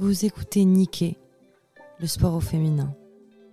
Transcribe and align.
Vous 0.00 0.24
écoutez 0.24 0.64
Niké, 0.64 1.18
le 1.98 2.06
sport 2.06 2.34
au 2.34 2.40
féminin. 2.40 2.94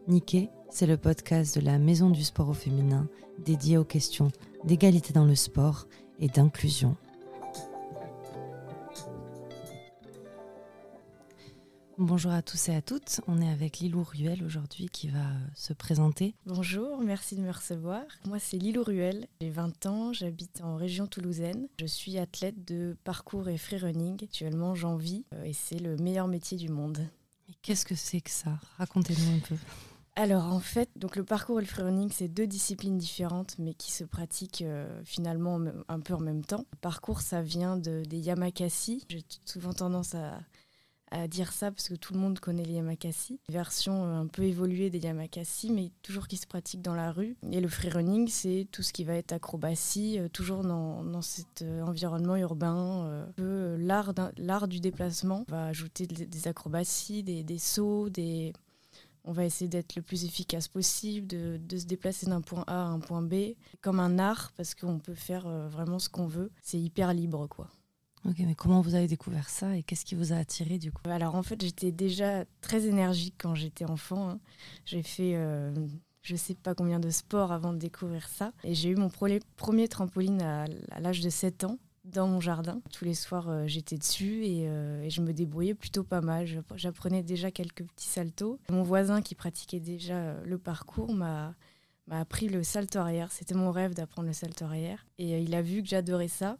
Niké, 0.07 0.51
c'est 0.69 0.85
le 0.85 0.95
podcast 0.95 1.57
de 1.57 1.65
la 1.65 1.79
Maison 1.79 2.11
du 2.11 2.23
sport 2.23 2.49
au 2.49 2.53
féminin 2.53 3.07
dédié 3.43 3.79
aux 3.79 3.83
questions 3.83 4.31
d'égalité 4.63 5.11
dans 5.11 5.25
le 5.25 5.33
sport 5.33 5.87
et 6.19 6.27
d'inclusion. 6.27 6.97
Bonjour 11.97 12.33
à 12.33 12.41
tous 12.41 12.67
et 12.67 12.75
à 12.75 12.81
toutes. 12.81 13.21
On 13.25 13.41
est 13.41 13.49
avec 13.49 13.79
Lilou 13.79 14.03
Ruel 14.03 14.43
aujourd'hui 14.43 14.89
qui 14.89 15.07
va 15.07 15.19
euh, 15.19 15.47
se 15.55 15.71
présenter. 15.71 16.35
Bonjour, 16.45 16.99
merci 16.99 17.37
de 17.37 17.41
me 17.41 17.49
recevoir. 17.49 18.01
Moi, 18.25 18.37
c'est 18.37 18.57
Lilou 18.57 18.83
Ruel. 18.83 19.27
J'ai 19.39 19.49
20 19.49 19.85
ans, 19.85 20.11
j'habite 20.11 20.59
en 20.61 20.75
région 20.75 21.07
toulousaine. 21.07 21.69
Je 21.79 21.85
suis 21.85 22.17
athlète 22.17 22.65
de 22.65 22.97
parcours 23.05 23.47
et 23.47 23.57
free 23.57 23.77
running. 23.77 24.21
Actuellement, 24.21 24.75
j'en 24.75 24.97
vis 24.97 25.23
euh, 25.33 25.45
et 25.45 25.53
c'est 25.53 25.79
le 25.79 25.95
meilleur 25.95 26.27
métier 26.27 26.57
du 26.57 26.67
monde. 26.67 26.99
qu'est-ce 27.61 27.85
que 27.85 27.95
c'est 27.95 28.19
que 28.19 28.31
ça? 28.31 28.59
Racontez-nous 28.77 29.37
un 29.37 29.39
peu. 29.39 29.55
Alors 30.17 30.51
en 30.51 30.59
fait, 30.59 30.89
donc 30.97 31.15
le 31.15 31.23
parcours 31.23 31.59
et 31.59 31.63
le 31.63 31.67
freerunning, 31.67 32.09
c'est 32.11 32.27
deux 32.27 32.47
disciplines 32.47 32.97
différentes, 32.97 33.55
mais 33.57 33.73
qui 33.73 33.91
se 33.93 34.03
pratiquent 34.03 34.63
euh, 34.63 35.01
finalement 35.05 35.61
un 35.87 35.99
peu 36.01 36.13
en 36.13 36.21
même 36.21 36.43
temps. 36.43 36.65
Le 36.73 36.77
parcours, 36.79 37.21
ça 37.21 37.41
vient 37.41 37.77
de, 37.77 38.03
des 38.03 38.19
Yamakasi. 38.19 39.05
J'ai 39.09 39.23
souvent 39.45 39.73
tendance 39.73 40.15
à, 40.15 40.39
à 41.11 41.27
dire 41.27 41.51
ça 41.51 41.71
parce 41.71 41.87
que 41.87 41.95
tout 41.95 42.13
le 42.13 42.19
monde 42.19 42.39
connaît 42.39 42.65
les 42.65 42.73
Yamakasi. 42.73 43.39
Version 43.49 44.05
euh, 44.05 44.21
un 44.21 44.27
peu 44.27 44.43
évoluée 44.43 44.89
des 44.89 44.99
Yamakasi, 44.99 45.71
mais 45.71 45.91
toujours 46.01 46.27
qui 46.27 46.37
se 46.37 46.47
pratique 46.47 46.81
dans 46.81 46.95
la 46.95 47.11
rue. 47.11 47.37
Et 47.51 47.61
le 47.61 47.67
freerunning, 47.67 48.27
c'est 48.27 48.67
tout 48.71 48.83
ce 48.83 48.91
qui 48.91 49.03
va 49.03 49.15
être 49.15 49.31
acrobatie, 49.31 50.19
euh, 50.19 50.27
toujours 50.29 50.63
dans, 50.63 51.03
dans 51.03 51.21
cet 51.21 51.61
euh, 51.61 51.81
environnement 51.83 52.35
urbain. 52.35 53.25
L'art 53.37 54.67
du 54.67 54.79
déplacement. 54.79 55.45
On 55.47 55.51
va 55.51 55.65
ajouter 55.67 56.07
des 56.07 56.47
acrobaties, 56.47 57.23
des, 57.23 57.43
des 57.43 57.59
sauts, 57.59 58.09
des... 58.09 58.53
On 59.23 59.31
va 59.31 59.45
essayer 59.45 59.67
d'être 59.67 59.95
le 59.95 60.03
plus 60.03 60.23
efficace 60.23 60.67
possible, 60.67 61.25
de, 61.25 61.57
de 61.57 61.77
se 61.77 61.85
déplacer 61.85 62.27
d'un 62.27 62.41
point 62.41 62.63
A 62.67 62.83
à 62.83 62.85
un 62.85 62.99
point 62.99 63.23
B, 63.23 63.55
comme 63.81 63.99
un 63.99 64.19
art, 64.19 64.51
parce 64.55 64.75
qu'on 64.75 64.99
peut 64.99 65.15
faire 65.15 65.47
vraiment 65.67 65.97
ce 65.97 66.09
qu'on 66.09 66.27
veut. 66.27 66.51
C'est 66.61 66.79
hyper 66.79 67.11
libre, 67.11 67.47
quoi. 67.47 67.69
Ok, 68.27 68.37
mais 68.39 68.55
comment 68.55 68.81
vous 68.81 68.95
avez 68.95 69.07
découvert 69.07 69.49
ça 69.49 69.77
et 69.77 69.83
qu'est-ce 69.83 70.03
qui 70.03 70.15
vous 70.15 70.33
a 70.33 70.37
attiré 70.37 70.79
du 70.79 70.91
coup? 70.91 71.03
Alors 71.05 71.35
en 71.35 71.43
fait, 71.43 71.61
j'étais 71.61 71.91
déjà 71.91 72.43
très 72.59 72.87
énergique 72.87 73.35
quand 73.37 73.53
j'étais 73.53 73.85
enfant. 73.85 74.29
Hein. 74.29 74.39
J'ai 74.85 75.03
fait 75.03 75.35
euh, 75.35 75.71
je 76.23 76.35
sais 76.35 76.55
pas 76.55 76.73
combien 76.73 76.99
de 76.99 77.11
sports 77.11 77.51
avant 77.51 77.71
de 77.71 77.77
découvrir 77.77 78.27
ça. 78.27 78.51
Et 78.63 78.73
j'ai 78.73 78.89
eu 78.89 78.95
mon 78.95 79.09
premier 79.09 79.87
trampoline 79.87 80.41
à, 80.41 80.65
l'âge 80.99 81.21
de 81.21 81.29
7 81.29 81.65
ans 81.65 81.77
dans 82.03 82.27
mon 82.27 82.39
jardin. 82.39 82.81
Tous 82.91 83.05
les 83.05 83.13
soirs, 83.13 83.47
euh, 83.49 83.67
j'étais 83.67 83.97
dessus 83.97 84.43
et, 84.43 84.65
euh, 84.69 85.03
et, 85.03 85.11
je 85.11 85.21
me 85.21 85.31
débrouillais 85.31 85.75
plutôt 85.75 86.03
pas 86.03 86.21
mal. 86.21 86.47
J'apprenais 86.75 87.21
déjà 87.21 87.51
quelques 87.51 87.83
petits 87.83 88.07
saltos. 88.07 88.59
Mon 88.71 88.81
voisin 88.81 89.21
qui 89.21 89.35
pratiquait 89.35 89.79
déjà 89.79 90.33
le 90.43 90.57
parcours 90.57 91.13
m'a 91.13 91.53
m'a 92.07 92.19
appris 92.19 92.47
le 92.47 92.63
salto 92.63 92.99
arrière. 92.99 93.31
C'était 93.31 93.55
mon 93.55 93.71
rêve 93.71 93.93
d'apprendre 93.93 94.27
le 94.27 94.33
salto 94.33 94.65
arrière. 94.65 95.05
Et 95.17 95.33
euh, 95.33 95.39
il 95.39 95.55
a 95.55 95.61
vu 95.61 95.81
que 95.81 95.87
j'adorais 95.87 96.27
ça. 96.27 96.57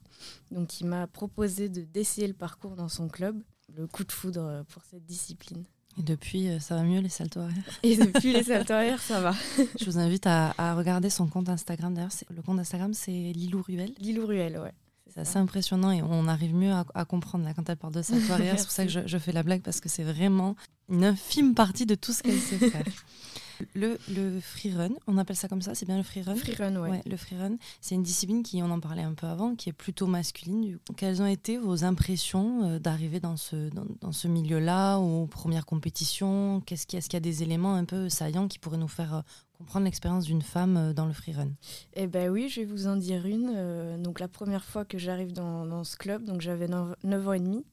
Donc 0.52 0.82
il 0.82 0.88
m'a 0.88 1.08
proposé 1.08 1.70
de 1.70 1.82
d'essayer 1.82 2.28
le 2.28 2.34
parcours 2.34 2.76
dans 2.76 2.90
son 2.90 3.08
club. 3.08 3.42
Le 3.76 3.88
coup 3.88 4.04
de 4.04 4.12
foudre 4.12 4.46
euh, 4.46 4.64
pour 4.64 4.84
cette 4.84 5.06
discipline. 5.06 5.64
Et 5.98 6.04
depuis, 6.04 6.50
euh, 6.50 6.60
ça 6.60 6.76
va 6.76 6.84
mieux 6.84 7.00
les 7.00 7.10
saltos 7.10 7.40
arrière? 7.40 7.64
Et 7.84 7.96
depuis 7.96 8.34
les 8.34 8.44
saltos 8.44 8.74
arrière, 8.74 9.02
ça 9.02 9.22
va. 9.22 9.34
Je 9.80 9.86
vous 9.86 9.98
invite 9.98 10.28
à, 10.28 10.54
à 10.58 10.76
regarder 10.76 11.10
son 11.10 11.28
compte 11.28 11.48
Instagram. 11.50 11.94
D'ailleurs, 11.94 12.12
le 12.36 12.42
compte 12.42 12.60
Instagram, 12.60 12.94
c'est 12.94 13.12
Lilou 13.12 13.62
Ruel. 13.62 13.94
Lilou 14.00 14.26
Ruel, 14.26 14.58
ouais. 14.58 14.74
C'est 15.14 15.22
assez 15.22 15.38
impressionnant 15.38 15.92
et 15.92 16.02
on 16.02 16.28
arrive 16.28 16.54
mieux 16.54 16.74
à, 16.74 16.84
à 16.94 17.06
comprendre 17.06 17.46
là, 17.46 17.54
quand 17.54 17.70
elle 17.70 17.78
parle 17.78 17.94
de 17.94 18.02
salto 18.02 18.34
arrière. 18.34 18.60
c'est 18.60 18.66
pour 18.66 18.74
ça 18.74 18.86
que 18.86 18.92
je, 18.92 19.00
je, 19.06 19.18
fais 19.18 19.32
la 19.32 19.44
blague 19.44 19.62
parce 19.62 19.80
que 19.80 19.88
c'est 19.88 20.04
vraiment 20.04 20.56
une 20.90 21.06
infime 21.06 21.54
partie 21.54 21.86
de 21.86 21.96
tout 21.96 22.12
ce 22.12 22.24
qu'elle 22.24 22.40
sait 22.40 22.58
faire. 22.70 22.84
Le, 23.74 23.98
le 24.10 24.40
freerun, 24.40 24.92
on 25.08 25.18
appelle 25.18 25.36
ça 25.36 25.48
comme 25.48 25.62
ça, 25.62 25.76
c'est 25.76 25.86
bien 25.86 25.98
le 25.98 26.04
freerun 26.04 26.36
Freerun, 26.36 26.76
ouais. 26.78 26.90
ouais. 26.90 27.02
Le 27.06 27.18
freerun, 27.18 27.58
c'est 27.82 27.96
une 27.96 28.04
discipline 28.04 28.44
qui, 28.44 28.62
on 28.62 28.70
en 28.72 28.80
parlait 28.80 29.04
un 29.04 29.14
peu 29.14 29.28
avant, 29.28 29.56
qui 29.56 29.70
est 29.70 29.74
plutôt 29.74 30.08
masculine. 30.08 30.78
Quelles 30.98 31.22
ont 31.22 31.28
été 31.28 31.58
vos 31.58 31.84
impressions 31.84 32.64
euh, 32.64 32.80
d'arriver 32.80 33.20
dans 33.20 33.38
ce, 33.38 33.70
dans, 33.70 33.86
dans 34.02 34.12
ce 34.12 34.28
milieu-là, 34.28 34.98
aux 34.98 35.28
premières 35.28 35.66
compétitions? 35.66 36.62
Qu'est-ce 36.66 36.88
qu'il 36.88 37.00
y, 37.00 37.02
qu 37.02 37.14
y, 37.14 37.18
a 37.18 37.20
des 37.20 37.44
éléments 37.44 37.76
un 37.76 37.86
peu 37.86 38.10
saillants 38.10 38.48
qui 38.48 38.60
pourraient 38.60 38.78
nous 38.78 38.88
faire 38.88 39.16
euh, 39.16 39.22
comprendre 39.58 39.86
l'expérience 39.86 40.26
d'une 40.26 40.42
femme 40.42 40.78
euh, 40.78 40.94
dans 40.94 41.06
le 41.06 41.14
freerun 41.14 41.52
Eh 41.94 42.08
ben 42.08 42.30
oui, 42.30 42.50
je 42.50 42.62
vais 42.62 42.66
vous 42.66 42.88
en 42.88 42.96
dire 42.96 43.26
une. 43.26 43.52
Euh, 43.56 43.98
donc 43.98 44.20
la 44.20 44.28
première 44.28 44.64
fois 44.64 44.86
que 44.86 44.98
j'arrive 44.98 45.34
dans, 45.34 45.66
dans, 45.66 45.84
ce 45.84 45.98
club, 45.98 46.24
donc 46.24 46.42
j'avais 46.42 46.68
9, 46.68 46.96
9 47.04 47.28
ans 47.28 47.34
et 47.34 47.40
demi, 47.40 47.66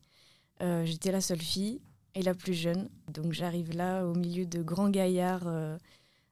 euh, 0.62 0.84
j'étais 0.84 1.12
la 1.12 1.20
seule 1.20 1.40
fille 1.40 1.80
et 2.14 2.22
la 2.22 2.34
plus 2.34 2.54
jeune. 2.54 2.88
Donc 3.12 3.32
j'arrive 3.32 3.72
là 3.76 4.04
au 4.06 4.14
milieu 4.14 4.46
de 4.46 4.62
grands 4.62 4.90
gaillards 4.90 5.46
euh, 5.46 5.78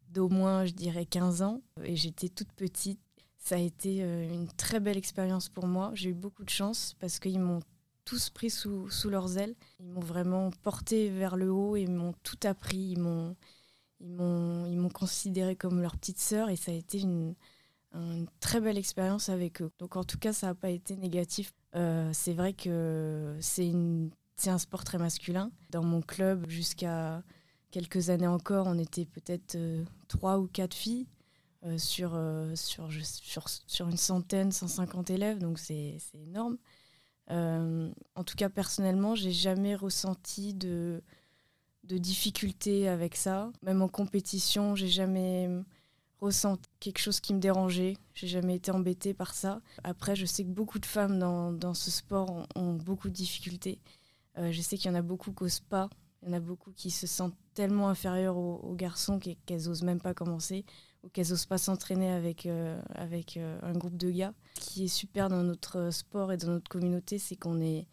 d'au 0.08 0.28
moins, 0.28 0.64
je 0.64 0.72
dirais, 0.72 1.06
15 1.06 1.42
ans. 1.42 1.62
Et 1.84 1.96
j'étais 1.96 2.28
toute 2.28 2.52
petite. 2.52 3.00
Ça 3.38 3.54
a 3.54 3.58
été 3.58 4.02
euh, 4.02 4.32
une 4.32 4.48
très 4.48 4.80
belle 4.80 4.98
expérience 4.98 5.48
pour 5.48 5.66
moi. 5.66 5.91
J'ai 5.94 6.10
eu 6.10 6.14
beaucoup 6.14 6.44
de 6.44 6.50
chance 6.50 6.94
parce 6.98 7.18
qu'ils 7.18 7.41
m'ont 7.41 7.60
tous 8.04 8.30
pris 8.30 8.50
sous, 8.50 8.91
sous 8.91 9.08
leurs 9.08 9.38
ailes. 9.38 9.54
Ils 9.78 9.86
m'ont 9.86 10.00
vraiment 10.00 10.50
porté 10.62 11.08
vers 11.08 11.36
le 11.36 11.50
haut 11.50 11.76
et 11.76 11.86
m'ont 11.86 12.14
tout 12.22 12.38
appris. 12.44 12.92
Ils 12.92 12.98
m'ont, 12.98 13.36
ils 14.00 14.10
m'ont, 14.10 14.66
ils 14.66 14.76
m'ont 14.76 14.91
considéré 14.91 15.56
comme 15.56 15.80
leur 15.80 15.97
petite 15.97 16.18
sœur 16.18 16.50
et 16.50 16.56
ça 16.56 16.72
a 16.72 16.74
été 16.74 17.00
une, 17.00 17.34
très 18.38 18.60
belle 18.60 18.78
expérience 18.78 19.28
avec 19.28 19.62
eux. 19.62 19.72
Donc 19.78 19.97
en 19.97 20.04
tout 20.04 20.18
cas, 20.18 20.32
ça 20.32 20.48
n'a 20.48 20.54
pas 20.54 20.70
été 20.70 20.97
négatif. 20.97 21.52
Euh, 21.74 22.10
c'est 22.12 22.34
vrai 22.34 22.52
que 22.52 23.36
c'est 23.41 23.66
une 23.66 24.10
c'est 24.41 24.51
un 24.51 24.59
sport 24.59 24.84
très 24.84 24.97
masculin. 24.97 25.51
Dans 25.69 25.84
mon 25.84 26.01
club, 26.01 26.49
jusqu'à 26.49 27.23
quelques 27.71 28.09
années 28.09 28.27
encore, 28.27 28.67
on 28.67 28.78
était 28.78 29.05
peut-être 29.05 29.56
euh, 29.56 29.84
trois 30.09 30.39
ou 30.39 30.47
quatre 30.47 30.73
filles 30.73 31.06
euh, 31.67 31.77
sur, 31.77 32.12
euh, 32.15 32.55
sur, 32.56 32.89
sur, 32.91 33.49
sur, 33.67 33.89
une 33.89 33.99
centaine, 33.99 34.51
150 34.51 35.11
élèves, 35.11 35.39
donc 35.39 35.59
c'est 35.59 35.99
énorme. 36.15 36.56
En 37.28 38.25
tout 38.25 38.34
cas, 38.34 38.49
personnellement, 38.49 39.15
j'ai 39.15 39.31
jamais 39.31 39.77
ressenti 39.77 40.53
de, 40.53 41.01
de 41.84 41.97
difficultés 41.97 42.89
avec 42.89 43.15
ça. 43.15 43.53
Même 43.62 43.83
en 43.83 43.89
compétition, 43.89 44.75
j'ai 44.75 44.89
jamais 44.89 45.49
ressenti 46.19 46.69
quelque 46.81 46.99
chose 46.99 47.21
qui 47.21 47.33
me 47.34 47.39
dérangeait. 47.39 47.97
J'ai 48.15 48.27
jamais 48.27 48.57
été 48.57 48.72
embêtée 48.72 49.15
par 49.15 49.34
ça. 49.34 49.61
Après, 49.84 50.17
je 50.17 50.27
sais 50.27 50.43
que 50.43 50.49
beaucoup 50.49 50.81
de 50.81 50.87
femmes 50.87 51.21
dans, 51.21 51.53
dans 51.53 51.75
ce 51.75 51.93
sport 51.93 52.49
ont 52.57 52.72
beaucoup 52.72 53.09
de 53.09 53.15
difficultés. 53.15 53.78
Euh, 54.38 54.52
je 54.52 54.60
sais 54.60 54.76
qu'il 54.76 54.91
y 54.91 54.94
en 54.94 54.98
a 54.98 55.02
beaucoup 55.02 55.32
qui 55.32 55.42
n'osent 55.42 55.60
pas. 55.60 55.88
Il 56.22 56.28
y 56.28 56.32
en 56.32 56.36
a 56.36 56.41
beaucoup 56.41 56.70
qui 56.72 56.91
se 56.91 57.06
sentent 57.06 57.36
tellement 57.54 57.88
inférieures 57.88 58.36
aux, 58.36 58.74
garçons 58.74 59.18
qu'elles 59.18 59.62
n'osent 59.62 59.82
même 59.82 60.00
pas 60.00 60.12
commencer 60.12 60.64
ou 61.02 61.08
qu'elles 61.08 61.30
n'osent 61.30 61.46
pas 61.46 61.56
s'entraîner 61.56 62.10
avec, 62.10 62.44
euh, 62.44 62.80
avec 62.94 63.36
euh, 63.36 63.58
un 63.62 63.72
groupe 63.72 63.96
de 63.96 64.10
gars. 64.10 64.34
Ce 64.54 64.60
qui 64.60 64.84
est 64.84 64.88
super 64.88 65.30
dans 65.30 65.42
notre 65.42 65.91
sport 65.91 66.32
et 66.32 66.36
dans 66.36 66.48
notre 66.48 66.68
communauté, 66.68 67.18
c'est 67.18 67.36
qu'on 67.36 67.60
est 67.60 67.86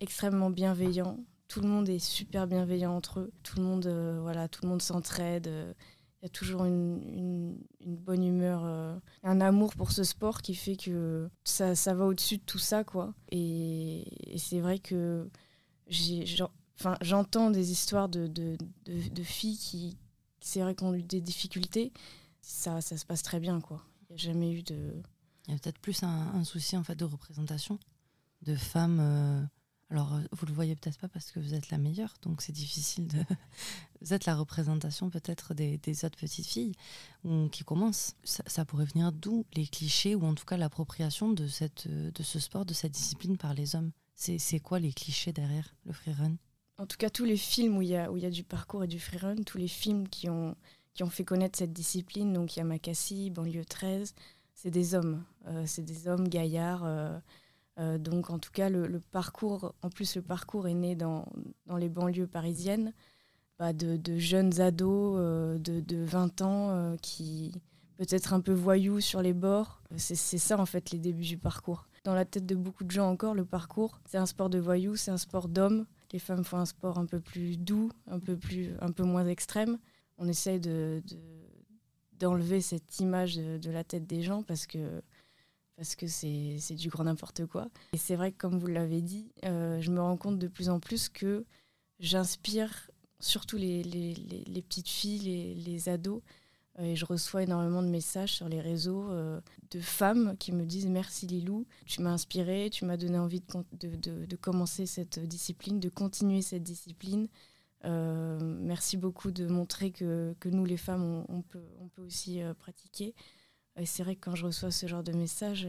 extrêmement 0.00 0.50
bienveillant. 0.50 1.18
Tout 1.48 1.60
le 1.60 1.68
monde 1.68 1.88
est 1.88 1.98
super 1.98 2.46
bienveillant 2.46 2.94
entre 2.96 3.20
eux. 3.20 3.32
Tout 3.42 3.56
le 3.58 3.64
monde, 3.64 3.86
euh, 3.86 4.20
voilà, 4.22 4.48
monde 4.62 4.80
s'entraide. 4.80 5.48
Il 5.48 6.26
y 6.26 6.26
a 6.26 6.28
toujours 6.28 6.64
une, 6.64 7.58
une, 7.80 7.96
bonne 7.96 8.22
humeur, 8.22 8.62
un 9.24 9.40
amour 9.40 9.74
pour 9.74 9.90
ce 9.90 10.04
sport 10.04 10.40
qui 10.40 10.54
fait 10.54 10.76
que 10.76 11.28
ça, 11.42 11.74
ça 11.74 11.94
va 11.94 12.06
au-dessus 12.06 12.38
de 12.38 12.44
tout 12.44 12.60
ça. 12.60 12.84
quoi. 12.84 13.12
Et 13.32 14.04
c'est 14.36 14.60
vrai 14.60 14.78
que 14.78 15.28
j'entends 17.00 17.50
des 17.50 17.70
histoires 17.72 18.08
de, 18.08 18.26
de, 18.26 18.56
de, 18.86 19.22
filles 19.22 19.58
qui, 19.58 19.96
c'est 20.40 20.60
vrai, 20.60 20.74
qu'on 20.74 20.92
a 20.92 20.98
eu 20.98 21.02
des 21.02 21.20
difficultés. 21.20 21.92
Ça, 22.40 22.80
ça 22.80 22.96
se 22.96 23.04
passe 23.04 23.22
très 23.22 23.40
bien, 23.40 23.60
quoi. 23.60 23.84
Il 24.02 24.14
n'y 24.14 24.20
a 24.20 24.24
jamais 24.24 24.52
eu 24.52 24.62
de. 24.62 25.02
Il 25.46 25.52
y 25.52 25.56
a 25.56 25.58
peut-être 25.58 25.78
plus 25.78 26.02
un, 26.02 26.44
souci 26.44 26.76
en 26.76 26.84
fait 26.84 26.94
de 26.94 27.04
représentation 27.04 27.78
de 28.42 28.54
femmes. 28.54 28.98
Euh, 29.00 29.42
alors, 29.90 30.18
vous 30.32 30.46
le 30.46 30.54
voyez 30.54 30.74
peut-être 30.74 30.98
pas 30.98 31.08
parce 31.08 31.30
que 31.32 31.38
vous 31.38 31.52
êtes 31.52 31.70
la 31.70 31.78
meilleure, 31.78 32.14
donc 32.22 32.40
c'est 32.40 32.52
difficile 32.52 33.06
de. 33.08 33.18
vous 34.00 34.14
êtes 34.14 34.24
la 34.24 34.34
représentation 34.34 35.10
peut-être 35.10 35.54
des, 35.54 35.78
des, 35.78 36.04
autres 36.04 36.18
petites 36.18 36.46
filles 36.46 36.74
ou, 37.24 37.48
qui 37.48 37.62
commencent. 37.64 38.14
Ça, 38.24 38.42
ça 38.46 38.64
pourrait 38.64 38.86
venir 38.86 39.12
d'où 39.12 39.44
les 39.54 39.66
clichés 39.66 40.14
ou 40.14 40.24
en 40.24 40.34
tout 40.34 40.46
cas 40.46 40.56
l'appropriation 40.56 41.30
de, 41.30 41.46
cette, 41.46 41.88
de 41.88 42.22
ce 42.22 42.38
sport, 42.40 42.64
de 42.64 42.74
cette 42.74 42.92
discipline 42.92 43.36
par 43.36 43.54
les 43.54 43.76
hommes? 43.76 43.92
C'est 44.38 44.60
quoi 44.60 44.78
les 44.78 44.92
clichés 44.92 45.32
derrière 45.32 45.74
le 45.84 45.92
freerun 45.92 46.36
En 46.78 46.86
tout 46.86 46.96
cas, 46.96 47.10
tous 47.10 47.24
les 47.24 47.36
films 47.36 47.76
où 47.78 47.82
il 47.82 47.88
y, 47.88 47.96
a, 47.96 48.10
y 48.10 48.26
a 48.26 48.30
du 48.30 48.44
parcours 48.44 48.84
et 48.84 48.88
du 48.88 49.00
freerun, 49.00 49.36
tous 49.36 49.58
les 49.58 49.68
films 49.68 50.08
qui 50.08 50.28
ont, 50.28 50.56
qui 50.94 51.02
ont 51.02 51.10
fait 51.10 51.24
connaître 51.24 51.58
cette 51.58 51.72
discipline, 51.72 52.32
donc 52.32 52.56
il 52.56 52.60
y 52.60 52.62
a 52.62 52.64
Makassi, 52.64 53.30
Banlieue 53.30 53.64
13, 53.64 54.14
c'est 54.54 54.70
des 54.70 54.94
hommes. 54.94 55.24
Euh, 55.48 55.64
c'est 55.66 55.82
des 55.82 56.08
hommes 56.08 56.28
gaillards. 56.28 56.84
Euh, 56.84 57.18
euh, 57.78 57.98
donc 57.98 58.30
en 58.30 58.38
tout 58.38 58.52
cas, 58.52 58.68
le, 58.68 59.00
parcours, 59.00 59.74
en 59.82 59.90
plus 59.90 60.16
le 60.16 60.22
parcours 60.22 60.68
est 60.68 60.74
né 60.74 60.94
dans, 60.94 61.26
dans 61.66 61.76
les 61.76 61.88
banlieues 61.88 62.26
parisiennes, 62.26 62.92
bah, 63.58 63.72
de, 63.72 63.96
de, 63.96 64.18
jeunes 64.18 64.60
ados 64.60 65.18
de, 65.60 65.80
de, 65.80 66.04
20 66.04 66.42
ans 66.42 66.96
qui 67.00 67.52
peut-être 68.06 68.32
un 68.32 68.40
peu 68.40 68.52
voyous 68.52 69.00
sur 69.00 69.22
les 69.22 69.32
bords. 69.32 69.82
C'est 69.96 70.16
ça 70.16 70.58
en 70.58 70.66
fait 70.66 70.90
les 70.90 70.98
débuts 70.98 71.24
du 71.24 71.38
parcours 71.38 71.86
dans 72.04 72.14
la 72.14 72.24
tête 72.24 72.46
de 72.46 72.54
beaucoup 72.54 72.84
de 72.84 72.90
gens 72.90 73.08
encore, 73.08 73.34
le 73.34 73.44
parcours. 73.44 74.00
C'est 74.06 74.18
un 74.18 74.26
sport 74.26 74.50
de 74.50 74.58
voyous, 74.58 74.96
c'est 74.96 75.10
un 75.10 75.16
sport 75.16 75.48
d'hommes. 75.48 75.86
les 76.12 76.18
femmes 76.18 76.44
font 76.44 76.58
un 76.58 76.66
sport 76.66 76.98
un 76.98 77.06
peu 77.06 77.20
plus 77.20 77.56
doux, 77.56 77.90
un 78.08 78.18
peu, 78.18 78.36
plus, 78.36 78.74
un 78.80 78.90
peu 78.90 79.04
moins 79.04 79.26
extrême. 79.26 79.78
On 80.18 80.28
essaye 80.28 80.60
de, 80.60 81.02
d'enlever 82.18 82.60
cette 82.60 82.98
image 82.98 83.36
de, 83.36 83.70
la 83.70 83.84
tête 83.84 84.06
des 84.06 84.22
gens 84.22 84.42
parce 84.42 84.66
que 84.66 85.02
parce 85.76 85.96
que 85.96 86.06
c'est, 86.06 86.74
du 86.74 86.90
grand 86.90 87.04
n'importe 87.04 87.46
quoi. 87.46 87.68
Et 87.92 87.98
c'est 87.98 88.14
vrai 88.14 88.30
que 88.30 88.36
comme 88.36 88.58
vous 88.58 88.66
l'avez 88.66 89.00
dit, 89.00 89.32
euh, 89.44 89.80
je 89.80 89.90
me 89.90 90.00
rends 90.00 90.16
compte 90.16 90.38
de 90.38 90.46
plus 90.46 90.68
en 90.68 90.78
plus 90.80 91.08
que 91.08 91.44
j'inspire 91.98 92.90
surtout 93.20 93.56
les, 93.56 93.82
les, 93.82 94.14
les, 94.14 94.62
petites 94.62 94.88
filles, 94.88 95.54
les, 95.54 95.88
ados, 95.88 96.22
et 96.78 96.96
je 96.96 97.04
reçois 97.04 97.42
énormément 97.42 97.82
de 97.82 97.88
messages 97.88 98.32
sur 98.32 98.48
les 98.48 98.60
réseaux 98.60 99.10
euh, 99.10 99.40
de 99.70 99.80
femmes 99.80 100.36
qui 100.38 100.52
me 100.52 100.64
disent 100.64 100.86
merci 100.86 101.26
Lilou, 101.26 101.66
tu 101.84 102.00
m'as 102.00 102.12
inspiré, 102.12 102.70
tu 102.70 102.86
m'as 102.86 102.96
donné 102.96 103.18
envie 103.18 103.42
de, 103.72 103.94
de, 103.96 104.24
de, 104.24 104.36
commencer 104.36 104.86
cette 104.86 105.18
discipline, 105.18 105.80
de 105.80 105.90
continuer 105.90 106.40
cette 106.40 106.62
discipline. 106.62 107.28
Euh, 107.84 108.38
merci 108.40 108.96
beaucoup 108.96 109.32
de 109.32 109.46
montrer 109.46 109.90
que, 109.90 110.34
que 110.40 110.48
nous 110.48 110.64
les 110.64 110.78
femmes 110.78 111.24
on, 111.28 111.42
peut, 111.42 111.66
on 111.80 111.88
peut 111.88 112.02
aussi 112.02 112.40
pratiquer. 112.58 113.14
Et 113.76 113.84
c'est 113.84 114.02
vrai 114.02 114.16
que 114.16 114.20
quand 114.20 114.34
je 114.34 114.46
reçois 114.46 114.70
ce 114.70 114.86
genre 114.86 115.02
de 115.02 115.12
messages... 115.12 115.68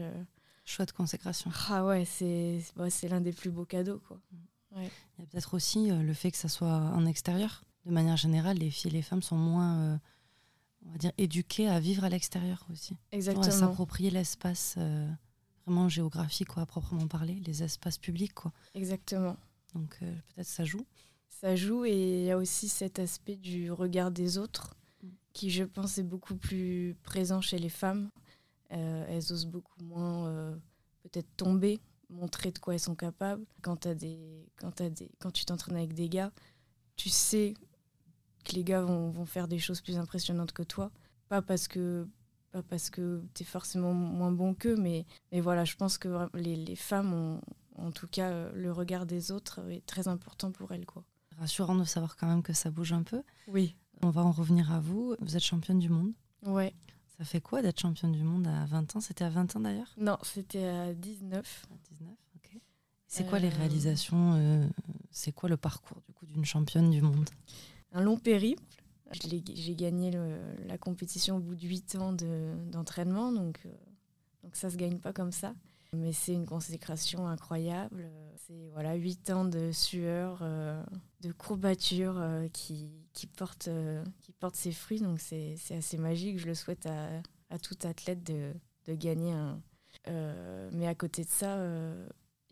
Chouette 0.66 0.92
consécration. 0.92 1.50
Ah 1.68 1.84
ouais, 1.84 2.06
c'est 2.06 2.60
c'est 2.88 3.08
l'un 3.08 3.20
des 3.20 3.32
plus 3.32 3.50
beaux 3.50 3.66
cadeaux. 3.66 4.00
Quoi. 4.08 4.18
Il 4.76 4.84
y 5.18 5.22
a 5.22 5.26
peut-être 5.26 5.52
aussi 5.52 5.90
le 5.90 6.14
fait 6.14 6.30
que 6.30 6.38
ça 6.38 6.48
soit 6.48 6.68
en 6.68 7.04
extérieur. 7.04 7.64
De 7.84 7.90
manière 7.90 8.16
générale, 8.16 8.56
les 8.56 8.70
filles 8.70 8.90
et 8.90 8.94
les 8.94 9.02
femmes 9.02 9.22
sont 9.22 9.36
moins 9.36 10.00
on 10.84 10.92
va 10.92 10.98
dire, 10.98 11.12
éduquer 11.18 11.68
à 11.68 11.80
vivre 11.80 12.04
à 12.04 12.08
l'extérieur 12.08 12.66
aussi. 12.70 12.96
Exactement. 13.12 13.46
À 13.46 13.50
s'approprier 13.50 14.10
l'espace 14.10 14.74
euh, 14.78 15.08
vraiment 15.66 15.88
géographique, 15.88 16.48
quoi, 16.48 16.62
à 16.62 16.66
proprement 16.66 17.06
parler, 17.06 17.40
les 17.46 17.62
espaces 17.62 17.98
publics. 17.98 18.34
Quoi. 18.34 18.52
Exactement. 18.74 19.36
Donc 19.74 19.96
euh, 20.02 20.14
peut-être 20.34 20.46
ça 20.46 20.64
joue. 20.64 20.86
Ça 21.28 21.56
joue 21.56 21.84
et 21.84 22.20
il 22.20 22.24
y 22.24 22.30
a 22.30 22.38
aussi 22.38 22.68
cet 22.68 22.98
aspect 22.98 23.36
du 23.36 23.70
regard 23.72 24.10
des 24.10 24.38
autres 24.38 24.76
mm. 25.02 25.08
qui, 25.32 25.50
je 25.50 25.64
pense, 25.64 25.98
est 25.98 26.04
beaucoup 26.04 26.36
plus 26.36 26.96
présent 27.02 27.40
chez 27.40 27.58
les 27.58 27.68
femmes. 27.68 28.10
Euh, 28.72 29.06
elles 29.08 29.32
osent 29.32 29.46
beaucoup 29.46 29.82
moins 29.82 30.58
peut-être 31.02 31.28
tomber, 31.36 31.80
montrer 32.08 32.50
de 32.50 32.58
quoi 32.58 32.74
elles 32.74 32.80
sont 32.80 32.94
capables. 32.94 33.44
Quand, 33.62 33.86
as 33.86 33.94
des, 33.94 34.46
quand, 34.56 34.80
as 34.80 34.90
des, 34.90 35.10
quand 35.18 35.30
tu 35.30 35.44
t'entraînes 35.44 35.76
avec 35.76 35.92
des 35.92 36.08
gars, 36.08 36.32
tu 36.96 37.08
sais 37.08 37.54
que 38.44 38.52
les 38.52 38.64
gars 38.64 38.82
vont, 38.82 39.24
faire 39.24 39.48
des 39.48 39.58
choses 39.58 39.80
plus 39.80 39.96
impressionnantes 39.98 40.52
que 40.52 40.62
toi. 40.62 40.90
Pas 41.28 41.42
parce 41.42 41.68
que 41.68 42.06
pas 42.52 42.62
parce 42.62 42.88
que 42.88 43.24
tu 43.34 43.42
es 43.42 43.46
forcément 43.46 43.92
moins 43.92 44.30
bon 44.30 44.54
qu'eux, 44.54 44.76
mais, 44.76 45.06
mais 45.32 45.40
voilà, 45.40 45.64
je 45.64 45.74
pense 45.74 45.98
que 45.98 46.28
les, 46.34 46.76
femmes 46.76 47.12
ont, 47.12 47.40
en 47.76 47.90
tout 47.90 48.06
cas, 48.06 48.30
euh, 48.30 48.52
le 48.54 48.70
regard 48.70 49.06
des 49.06 49.32
autres 49.32 49.60
est 49.70 49.84
très 49.86 50.06
important 50.06 50.52
pour 50.52 50.70
elles. 50.70 50.86
Quoi. 50.86 51.04
Rassurant 51.38 51.74
de 51.74 51.82
savoir 51.82 52.16
quand 52.16 52.28
même 52.28 52.44
que 52.44 52.52
ça 52.52 52.70
bouge 52.70 52.92
un 52.92 53.02
peu. 53.02 53.22
Oui. 53.48 53.74
On 54.02 54.10
va 54.10 54.22
en 54.22 54.30
revenir 54.30 54.72
à 54.72 54.78
vous. 54.78 55.16
Vous 55.18 55.36
êtes 55.36 55.42
championne 55.42 55.80
du 55.80 55.88
monde. 55.88 56.12
Ouais. 56.46 56.72
Ça 57.18 57.24
fait 57.24 57.40
quoi 57.40 57.62
d'être 57.62 57.80
championne 57.80 58.12
du 58.12 58.22
monde 58.22 58.46
à 58.46 58.64
20 58.66 58.96
ans? 58.96 59.00
C'était 59.00 59.24
à 59.24 59.30
20 59.30 59.56
ans 59.56 59.60
d'ailleurs? 59.60 59.94
Non, 59.96 60.18
c'était 60.22 60.64
à 60.64 60.92
19. 60.94 61.66
À 61.70 61.94
19, 61.94 62.10
ok. 62.36 62.60
C'est 63.06 63.28
quoi 63.28 63.38
les 63.38 63.52
euh. 63.52 63.56
réalisations 63.56 64.34
euh, 64.34 64.66
C'est 65.10 65.32
quoi 65.32 65.48
le 65.48 65.56
parcours 65.56 66.00
du 66.06 66.12
coup 66.12 66.26
d'une 66.26 66.44
championne 66.44 66.90
du 66.90 67.02
monde? 67.02 67.30
Un 67.94 68.02
long 68.02 68.18
périple. 68.18 68.62
J'ai 69.12 69.74
gagné 69.76 70.10
la 70.66 70.76
compétition 70.76 71.36
au 71.36 71.40
bout 71.40 71.54
de 71.54 71.66
8 71.66 71.96
ans 71.96 72.12
d'entraînement, 72.12 73.32
donc, 73.32 73.60
euh, 73.64 73.70
donc 74.42 74.56
ça 74.56 74.70
se 74.70 74.76
gagne 74.76 74.98
pas 74.98 75.12
comme 75.12 75.30
ça. 75.30 75.54
Mais 75.96 76.12
c'est 76.12 76.32
une 76.32 76.46
consécration 76.46 77.28
incroyable. 77.28 78.10
C'est 78.46 78.68
voilà, 78.72 78.94
8 78.94 79.30
ans 79.30 79.44
de 79.44 79.70
sueur, 79.70 80.40
euh, 80.42 80.82
de 81.20 81.30
courbature 81.30 82.16
euh, 82.18 82.48
qui, 82.48 82.90
qui, 83.12 83.28
portent, 83.28 83.70
qui 84.20 84.32
porte 84.32 84.56
ses 84.56 84.72
fruits. 84.72 85.00
Donc 85.00 85.20
c'est 85.20 85.54
assez 85.70 85.96
magique. 85.96 86.40
Je 86.40 86.46
le 86.46 86.54
souhaite 86.54 86.86
à, 86.86 87.22
à 87.50 87.58
tout 87.60 87.78
athlète 87.84 88.24
de, 88.24 88.52
de 88.86 88.94
gagner 88.94 89.32
mais 90.72 90.88
à 90.88 90.94
côté 90.94 91.24
de 91.24 91.30
ça, 91.30 91.56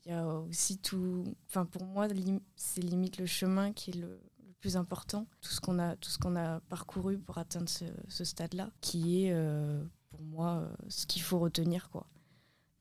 il 0.05 0.11
y 0.11 0.15
a 0.15 0.27
aussi 0.27 0.79
tout. 0.79 1.25
Enfin, 1.49 1.67
pour 1.67 1.85
moi, 1.85 2.07
c'est 2.55 2.81
limite 2.81 3.19
le 3.19 3.27
chemin 3.27 3.73
qui 3.73 3.91
est 3.91 3.95
le, 3.95 4.21
plus 4.63 4.77
important, 4.77 5.27
tout 5.41 5.51
ce 5.51 5.61
qu'on 5.61 5.79
a, 5.81 5.97
tout 5.97 6.09
ce 6.09 6.19
qu'on 6.19 6.37
a 6.37 6.61
parcouru 6.61 7.19
pour 7.19 7.37
atteindre 7.37 7.69
ce, 7.69 8.25
stade-là, 8.25 8.71
qui 8.81 9.25
est 9.25 9.33
euh, 9.33 9.85
pour 10.09 10.23
moi 10.23 10.59
euh, 10.59 10.73
ce 10.89 11.05
qu'il 11.05 11.21
faut 11.21 11.41
retenir. 11.41 11.91
Quoi. 11.91 12.07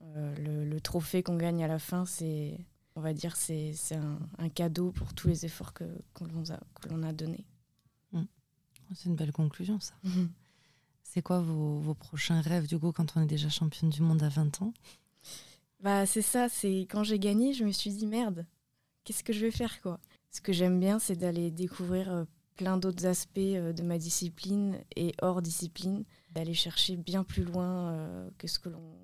Euh, 0.03 0.63
le, 0.63 0.79
trophée 0.79 1.23
qu'on 1.23 1.37
gagne 1.37 1.63
à 1.63 1.67
la 1.67 1.79
fin, 1.79 2.05
c'est, 2.05 2.55
on 2.95 3.01
va 3.01 3.13
dire, 3.13 3.35
c'est, 3.35 3.73
un, 3.93 4.49
cadeau 4.49 4.91
pour 4.91 5.15
tous 5.15 5.27
les 5.27 5.45
efforts 5.45 5.73
que, 5.73 5.83
l'on 6.21 6.43
a, 6.51 6.59
que 6.79 6.89
l'on 6.89 7.01
a 7.01 7.13
donnés. 7.13 7.45
Mmh. 8.11 8.23
C'est 8.93 9.09
une 9.09 9.15
belle 9.15 9.33
conclusion, 9.33 9.79
ça. 9.79 9.95
Mmh. 10.03 10.27
C'est 11.03 11.21
quoi 11.21 11.41
vos, 11.41 11.79
vos, 11.79 11.93
prochains 11.93 12.39
rêves, 12.39 12.67
du 12.67 12.79
coup, 12.79 12.93
quand 12.93 13.17
on 13.17 13.21
est 13.21 13.25
déjà 13.25 13.49
championne 13.49 13.89
du 13.89 14.01
monde 14.01 14.23
à 14.23 14.29
20 14.29 14.61
ans? 14.61 14.73
Bah, 15.81 16.05
C'est 16.05 16.21
ça, 16.21 16.47
c'est 16.47 16.87
quand 16.89 17.03
j'ai 17.03 17.19
gagné, 17.19 17.51
je 17.53 17.65
me 17.65 17.71
suis 17.73 17.89
dit, 17.89 18.07
merde, 18.07 18.45
qu'est-ce 19.03 19.21
que 19.21 19.33
je 19.33 19.41
vais 19.41 19.51
faire, 19.51 19.81
quoi? 19.81 19.99
Ce 20.31 20.39
que 20.39 20.53
j'aime 20.53 20.79
bien, 20.79 20.97
c'est 20.97 21.17
d'aller 21.17 21.51
découvrir 21.51 22.09
euh, 22.11 22.23
plein 22.55 22.77
d'autres 22.77 23.05
aspects 23.05 23.37
euh, 23.37 23.73
de 23.73 23.83
ma 23.83 23.97
discipline 23.97 24.79
et 24.95 25.13
hors 25.21 25.41
discipline, 25.41 26.05
d'aller 26.31 26.53
chercher 26.53 26.95
bien 26.95 27.23
plus 27.23 27.43
loin 27.43 27.91
euh, 27.91 28.29
que 28.37 28.47
ce 28.47 28.57
que 28.57 28.69
l'on 28.69 28.97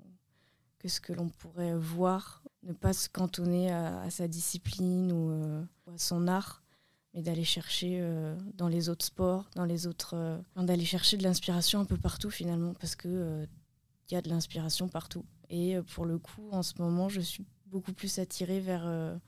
que 0.79 0.87
ce 0.87 1.01
que 1.01 1.11
l'on 1.11 1.27
pourrait 1.27 1.75
voir, 1.75 2.43
ne 2.61 2.71
pas 2.71 2.93
se 2.93 3.09
cantonner 3.09 3.71
à, 3.71 4.07
sa 4.11 4.27
discipline 4.27 5.11
ou, 5.11 5.31
à 5.91 5.97
son 5.97 6.27
art, 6.27 6.61
mais 7.15 7.23
d'aller 7.23 7.43
chercher 7.43 7.99
dans 8.53 8.67
les 8.67 8.87
autres 8.87 9.03
sports, 9.03 9.49
dans 9.55 9.65
les 9.65 9.87
autres, 9.87 10.39
d'aller 10.55 10.85
chercher 10.85 11.17
de 11.17 11.23
l'inspiration 11.23 11.79
un 11.79 11.85
peu 11.85 11.97
partout 11.97 12.29
finalement, 12.29 12.75
parce 12.75 12.95
que 12.95 13.47
il 14.07 14.13
y 14.13 14.17
a 14.17 14.21
de 14.21 14.29
l'inspiration 14.29 14.87
partout. 14.87 15.25
Et 15.49 15.77
pour 15.95 16.05
le 16.05 16.19
coup, 16.19 16.47
en 16.51 16.61
ce 16.61 16.79
moment, 16.79 17.09
je 17.09 17.21
suis 17.21 17.43
beaucoup 17.65 17.91
plus 17.91 18.19
attirée 18.19 18.59
vers 18.59 19.19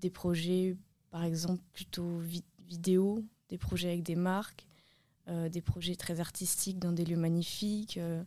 des 0.00 0.10
projets 0.10 0.76
par 1.10 1.24
exemple 1.24 1.62
plutôt 1.72 2.18
vidéo, 2.66 3.24
des 3.48 3.58
projets 3.58 3.88
avec 3.88 4.02
des 4.02 4.16
marques, 4.16 4.66
euh, 5.28 5.48
des 5.48 5.60
projets 5.60 5.96
très 5.96 6.20
artistiques 6.20 6.78
dans 6.78 6.92
des 6.92 7.04
lieux 7.04 7.16
magnifiques, 7.16 7.96
euh, 7.96 8.22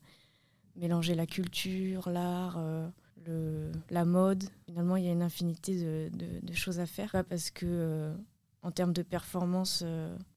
mélanger 0.76 1.16
la 1.16 1.26
culture, 1.26 2.10
l'art, 2.10 2.58
euh, 2.58 3.72
la 3.90 4.04
mode. 4.04 4.44
Finalement, 4.66 4.98
il 4.98 5.06
y 5.06 5.08
a 5.08 5.14
une 5.14 5.22
infinité 5.22 6.10
de, 6.10 6.54
choses 6.54 6.82
à 6.82 6.86
faire. 6.86 7.24
Parce 7.30 7.52
que 7.52 8.14
en 8.64 8.72
termes 8.72 8.92
de 8.92 9.04
performance, 9.04 9.84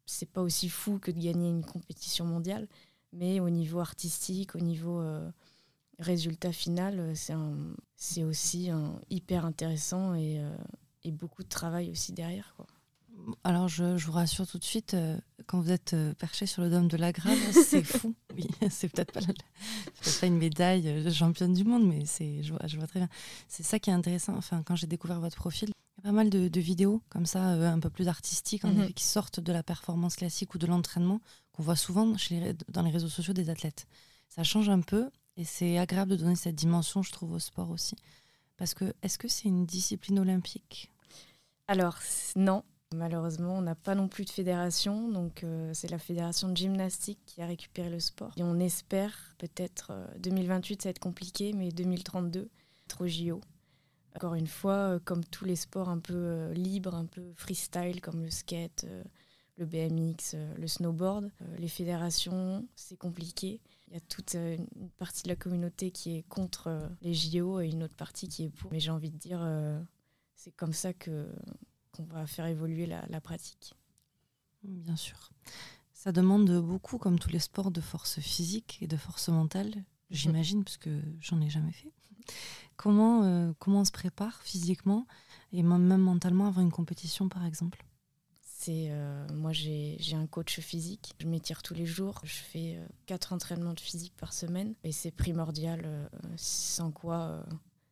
c'est 0.07 0.31
pas 0.31 0.43
aussi 0.43 0.69
fou 0.69 0.99
que 0.99 1.11
de 1.11 1.19
gagner 1.19 1.49
une 1.49 1.65
compétition 1.65 2.25
mondiale, 2.25 2.69
mais 3.13 3.41
au 3.41 3.51
niveau 3.51 3.81
artistique, 3.81 4.55
au 4.55 4.61
niveau 4.61 5.03
résultat 5.99 6.53
final, 6.53 7.15
c'est 7.97 8.25
aussi 8.25 8.71
hyper 9.11 9.47
intéressant 9.47 10.15
et 10.15 10.41
et 11.05 11.13
beaucoup 11.13 11.43
de 11.43 11.49
travail 11.49 11.91
aussi 11.91 12.13
derrière. 12.13 12.55
Quoi. 12.57 12.67
Alors, 13.45 13.69
je, 13.69 13.85
vous 13.85 14.13
rassure 14.13 14.47
tout 14.47 14.59
de 14.59 14.65
suite, 14.65 14.95
euh, 14.95 15.17
quand 15.47 15.61
vous 15.61 15.71
êtes 15.71 15.95
euh, 15.95 16.15
perché 16.15 16.47
sur 16.47 16.63
le 16.63 16.71
dôme 16.71 16.89
de 16.89 16.97
la 16.97 17.13
Grave, 17.13 17.39
c'est 17.53 17.85
fou. 17.85 18.15
Oui, 18.35 18.47
c'est 18.71 18.89
peut-être 18.89 19.13
pas, 19.13 19.21
pas, 19.21 20.27
une 20.27 20.39
médaille 20.39 21.03
de 21.03 21.11
championne 21.11 21.53
du 21.53 21.65
monde, 21.65 21.87
mais 21.87 22.05
c'est, 22.05 22.43
je, 22.43 22.53
vois, 22.53 22.67
je 22.67 22.77
vois 22.77 22.87
très 22.87 23.01
bien. 23.01 23.09
C'est 23.49 23.63
ça 23.63 23.79
qui 23.79 23.91
est 23.91 23.93
intéressant. 23.93 24.35
Enfin, 24.37 24.63
quand 24.63 24.77
j'ai 24.77 24.87
découvert 24.87 25.21
votre 25.21 25.37
profil, 25.37 25.69
il 25.69 26.05
y 26.05 26.09
a 26.09 26.11
pas 26.11 26.13
mal 26.13 26.31
de, 26.31 26.61
vidéos 26.61 27.03
comme 27.11 27.27
ça, 27.27 27.53
euh, 27.53 27.71
un 27.71 27.79
peu 27.79 27.91
plus 27.91 28.09
artistiques, 28.09 28.65
mhm. 28.65 28.93
qui 28.93 29.05
sortent 29.05 29.41
de 29.41 29.53
la 29.53 29.63
performance 29.63 30.17
classique 30.17 30.55
ou 30.55 30.59
de 30.59 30.67
l'entraînement, 30.67 31.21
qu'on 31.53 31.63
voit 31.63 31.77
souvent 31.77 32.17
chez 32.17 32.55
dans 32.69 32.83
les 32.83 32.91
réseaux 32.91 33.09
sociaux 33.09 33.35
des 33.35 33.51
athlètes. 33.51 33.87
Ça 34.29 34.43
change 34.43 34.69
un 34.69 34.81
peu 34.81 35.11
et 35.37 35.45
c'est 35.45 35.79
agréable 35.79 36.13
de 36.13 36.17
donner 36.17 36.37
cette 36.37 36.55
dimension, 36.55 37.03
je 37.03 37.13
trouve, 37.13 37.33
au 37.33 37.39
sport 37.39 37.71
aussi. 37.71 37.97
Parce 38.57 38.75
que, 38.75 38.95
est-ce 39.03 39.19
que 39.19 39.29
c'est 39.29 39.49
une 39.49 39.67
discipline 39.67 40.19
olympique? 40.19 40.92
Alors, 41.69 41.99
non. 42.37 42.64
Malheureusement, 42.95 43.57
on 43.57 43.62
n'a 43.62 43.75
pas 43.75 43.95
non 43.95 44.09
plus 44.09 44.25
de 44.25 44.31
fédération, 44.31 45.09
donc 45.09 45.45
euh, 45.45 45.71
c'est 45.75 45.90
la 45.90 45.99
fédération 45.99 46.49
de 46.49 46.57
gymnastique 46.57 47.19
qui 47.26 47.40
a 47.42 47.47
récupéré 47.47 47.90
le 47.90 48.00
sport. 48.00 48.33
Et 48.37 48.42
on 48.42 48.59
espère 48.59 49.35
peut-être 49.38 49.92
2028, 50.19 50.75
euh, 50.75 50.83
ça 50.83 50.88
va 50.88 50.90
être 50.90 50.99
compliqué, 50.99 51.52
mais 51.52 51.71
2032, 51.71 52.49
être 52.85 53.00
au 53.00 53.09
JO. 53.09 53.40
Encore 54.14 54.35
une 54.35 54.47
fois, 54.47 54.95
euh, 54.95 54.99
comme 55.02 55.25
tous 55.25 55.45
les 55.45 55.57
sports 55.57 55.88
un 55.88 55.99
peu 55.99 56.50
libres, 56.52 56.95
un 56.95 57.07
peu 57.07 57.33
freestyle, 57.35 58.00
comme 58.00 58.23
le 58.23 58.31
skate, 58.31 58.87
le 59.57 59.64
BMX, 59.66 60.37
le 60.59 60.66
snowboard, 60.66 61.31
les 61.59 61.69
fédérations, 61.69 62.66
c'est 62.75 62.97
compliqué. 62.97 63.61
Il 63.88 63.95
y 63.95 63.97
a 63.97 64.00
toute 64.00 64.35
une 64.35 64.90
partie 64.99 65.23
de 65.25 65.28
la 65.28 65.37
communauté 65.37 65.90
qui 65.90 66.16
est 66.16 66.23
contre 66.28 66.90
les 67.02 67.14
JO 67.14 67.61
et 67.61 67.69
une 67.69 67.85
autre 67.85 67.95
partie 67.95 68.28
qui 68.28 68.45
est 68.45 68.50
pour. 68.50 68.73
Mais 68.73 68.81
j'ai 68.81 68.90
envie 68.90 69.11
de 69.11 69.19
dire, 69.19 69.40
c'est 70.43 70.51
comme 70.53 70.73
ça 70.73 70.93
que 70.93 71.33
qu'on 71.93 72.05
va 72.05 72.27
faire 72.27 72.47
évoluer 72.47 72.87
la, 72.87 73.21
pratique. 73.21 73.75
Bien 74.65 74.97
sûr. 74.97 75.31
Ça 75.93 76.11
demande 76.11 76.51
beaucoup, 76.63 76.97
comme 76.97 77.19
tous 77.19 77.29
les 77.29 77.39
sports, 77.39 77.71
de 77.71 77.83
force 77.83 78.19
physique 78.19 78.79
et 78.81 78.87
de 78.87 78.97
force 78.97 79.29
mentale, 79.29 79.85
j'imagine, 80.11 80.65
parce 80.65 80.79
que 80.79 81.01
j'en 81.21 81.41
ai 81.43 81.51
jamais 81.51 81.73
fait. 81.73 81.93
comment, 82.77 83.53
comment 83.59 83.81
on 83.81 83.85
se 83.85 83.93
prépare 83.93 84.43
physiquement 84.43 85.07
et 85.53 85.63
même 85.63 86.01
mentalement 86.01 86.47
avant 86.47 86.63
une 86.63 86.73
compétition, 86.73 87.29
par 87.29 87.45
exemple? 87.45 87.85
C'est 88.41 88.93
moi 89.35 89.53
j'ai 89.53 90.15
un 90.15 90.27
coach 90.29 90.61
physique, 90.61 91.15
je 91.19 91.27
m'étire 91.27 91.63
tous 91.63 91.75
les 91.75 91.85
jours, 91.85 92.21
je 92.23 92.37
fais 92.37 92.81
quatre 93.07 93.33
entraînements 93.33 93.75
de 93.75 93.81
physique 93.81 94.15
par 94.17 94.33
semaine 94.33 94.75
et 94.85 94.93
c'est 94.93 95.11
primordial 95.11 96.09
sans 96.37 96.93
quoi 96.93 97.45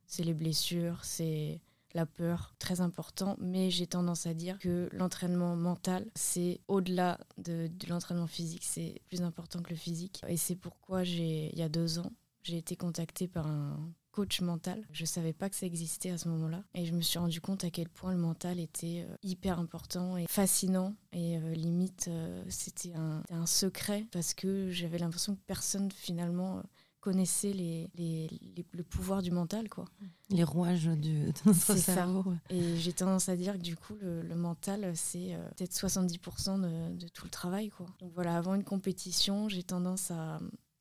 c'est 0.07 0.23
les 0.23 0.35
blessures, 0.35 1.04
c'est 1.04 1.61
la 1.94 2.06
peur, 2.06 2.54
très 2.59 2.80
important, 2.80 3.37
mais 3.40 3.70
j'ai 3.70 3.87
tendance 3.87 4.26
à 4.26 4.35
dire 4.35 4.59
que 4.59 4.88
l'entraînement 4.92 5.56
mental, 5.56 6.06
c'est 6.14 6.61
au-delà 6.68 7.18
de, 7.38 7.68
l'entraînement 7.88 8.26
physique, 8.26 8.64
c'est 8.64 9.00
plus 9.09 9.23
important 9.23 9.61
que 9.62 9.70
le 9.70 9.76
physique. 9.76 10.23
Et 10.28 10.37
c'est 10.37 10.56
pourquoi, 10.56 11.04
il 11.04 11.56
y 11.59 11.62
a 11.62 11.68
deux 11.68 11.99
ans, 11.99 12.12
j'ai 12.42 12.59
été 12.59 12.76
contactée 12.76 13.28
par 13.28 13.47
un 13.47 13.92
coach 14.12 14.40
mental. 14.40 14.85
Je 14.92 15.02
ne 15.02 15.06
savais 15.06 15.32
pas 15.32 15.49
que 15.49 15.56
ça 15.56 15.66
existait 15.66 16.11
à 16.11 16.18
ce 16.18 16.28
moment-là. 16.28 16.64
Et 16.75 16.85
je 16.85 16.92
me 16.92 17.00
suis 17.00 17.18
rendu 17.18 17.40
compte 17.40 17.64
à 17.64 17.70
quel 17.70 17.88
point 17.88 18.12
le 18.12 18.18
mental 18.18 18.59
était 18.59 19.06
euh, 19.09 19.16
hyper 19.23 19.59
important 19.59 20.16
et 20.16 20.26
fascinant. 20.28 20.94
Et 21.12 21.37
euh, 21.37 21.54
limite, 21.54 22.09
euh, 22.09 22.42
c'était 22.49 22.92
un, 22.94 23.23
un, 23.30 23.47
secret 23.47 24.06
parce 24.11 24.35
que 24.35 24.70
j'avais 24.70 24.99
l'impression 24.99 25.35
que 25.35 25.40
personne 25.47 25.90
finalement 25.92 26.62
connaissait 27.00 27.52
les, 27.52 27.90
les, 27.95 28.28
le 28.73 28.83
pouvoir 28.83 29.23
du 29.23 29.30
mental. 29.30 29.69
quoi. 29.69 29.87
Les 30.28 30.45
rouages 30.45 30.87
du, 30.87 31.26
de 31.26 31.33
notre 31.47 31.76
cerveau. 31.76 32.25
Et 32.50 32.76
j'ai 32.76 32.92
tendance 32.92 33.28
à 33.28 33.37
dire 33.37 33.54
que 33.54 33.62
du 33.62 33.76
coup, 33.76 33.95
le, 34.00 34.23
mental, 34.35 34.92
c'est 34.95 35.35
euh, 35.35 35.49
peut-être 35.57 35.73
70% 35.73 36.61
de, 36.61 36.97
de, 36.97 37.09
tout 37.09 37.25
le 37.25 37.30
travail. 37.30 37.71
quoi. 37.71 37.87
Donc 38.00 38.12
voilà, 38.14 38.37
avant 38.37 38.54
une 38.54 38.64
compétition, 38.64 39.49
j'ai 39.49 39.62
tendance 39.62 40.11
à 40.11 40.40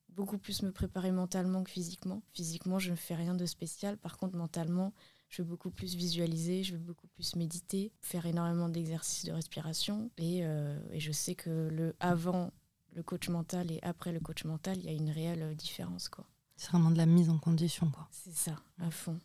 beaucoup 0.10 0.38
plus 0.38 0.64
me 0.64 0.72
préparer 0.72 1.12
mentalement 1.12 1.64
que 1.64 1.72
physiquement. 1.72 2.22
Physiquement, 2.34 2.80
je 2.80 2.92
ne 2.92 2.96
fais 2.96 3.16
rien 3.16 3.36
de 3.36 3.46
spécial. 3.46 3.98
Par 3.98 4.18
contre, 4.18 4.36
mentalement, 4.36 4.94
je 5.30 5.42
vais 5.42 5.48
beaucoup 5.48 5.70
plus 5.70 5.96
visualiser, 5.96 6.64
je 6.64 6.74
vais 6.74 6.84
beaucoup 6.84 7.08
plus 7.08 7.36
méditer, 7.36 7.94
faire 8.02 8.26
énormément 8.26 8.68
d'exercices 8.68 9.26
de 9.26 9.32
respiration. 9.32 10.12
Et, 10.18 10.42
euh, 10.44 10.78
et 10.92 11.00
je 11.00 11.12
sais 11.12 11.36
que 11.36 11.70
le 11.72 11.96
avant 12.00 12.52
le 13.00 13.03
coach 13.03 13.29
mental 13.29 13.72
et 13.72 13.79
après 13.82 14.12
le 14.12 14.20
coach 14.20 14.44
mental, 14.44 14.77
il 14.77 14.84
y 14.84 14.89
a 14.89 14.91
une 14.91 15.10
réelle 15.10 15.41
euh, 15.41 15.56
différence. 15.56 16.10
quoi. 16.10 16.25
C'est 16.58 16.70
vraiment 16.70 16.91
de 16.91 16.98
la 16.98 17.06
mise 17.06 17.29
en 17.29 17.38
condition. 17.38 17.89
quoi. 17.89 18.10
C'est 18.12 18.36
ça, 18.36 18.62
à 18.77 18.91
fond. 18.91 19.18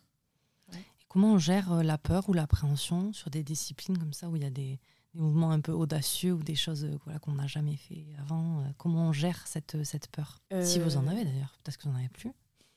Et 0.73 0.77
comment 1.09 1.33
on 1.33 1.37
gère 1.37 1.73
euh, 1.73 1.83
la 1.83 1.97
peur 1.97 2.29
ou 2.29 2.33
l'appréhension 2.33 3.11
sur 3.11 3.29
des 3.29 3.43
disciplines 3.43 3.97
comme 3.97 4.13
ça 4.13 4.29
où 4.29 4.37
il 4.37 4.43
y 4.43 4.45
a 4.45 4.49
des, 4.49 4.79
mouvements 5.13 5.51
un 5.51 5.59
peu 5.59 5.73
audacieux 5.73 6.33
ou 6.33 6.43
des 6.43 6.55
choses 6.55 6.85
euh, 6.85 6.97
voilà, 7.03 7.19
qu'on 7.19 7.33
n'a 7.33 7.47
jamais 7.47 7.75
fait 7.75 8.05
avant 8.19 8.63
Comment 8.77 9.09
on 9.09 9.13
gère 9.13 9.45
cette, 9.45 9.83
cette 9.83 10.07
peur? 10.07 10.39
Si 10.61 10.79
vous 10.79 10.95
en 10.95 11.07
avez 11.07 11.25
d'ailleurs, 11.25 11.57
peut-être 11.61 11.77
que 11.77 11.83
vous 11.83 11.89
n'en 11.89 11.99
avez 11.99 12.09
plus. 12.09 12.31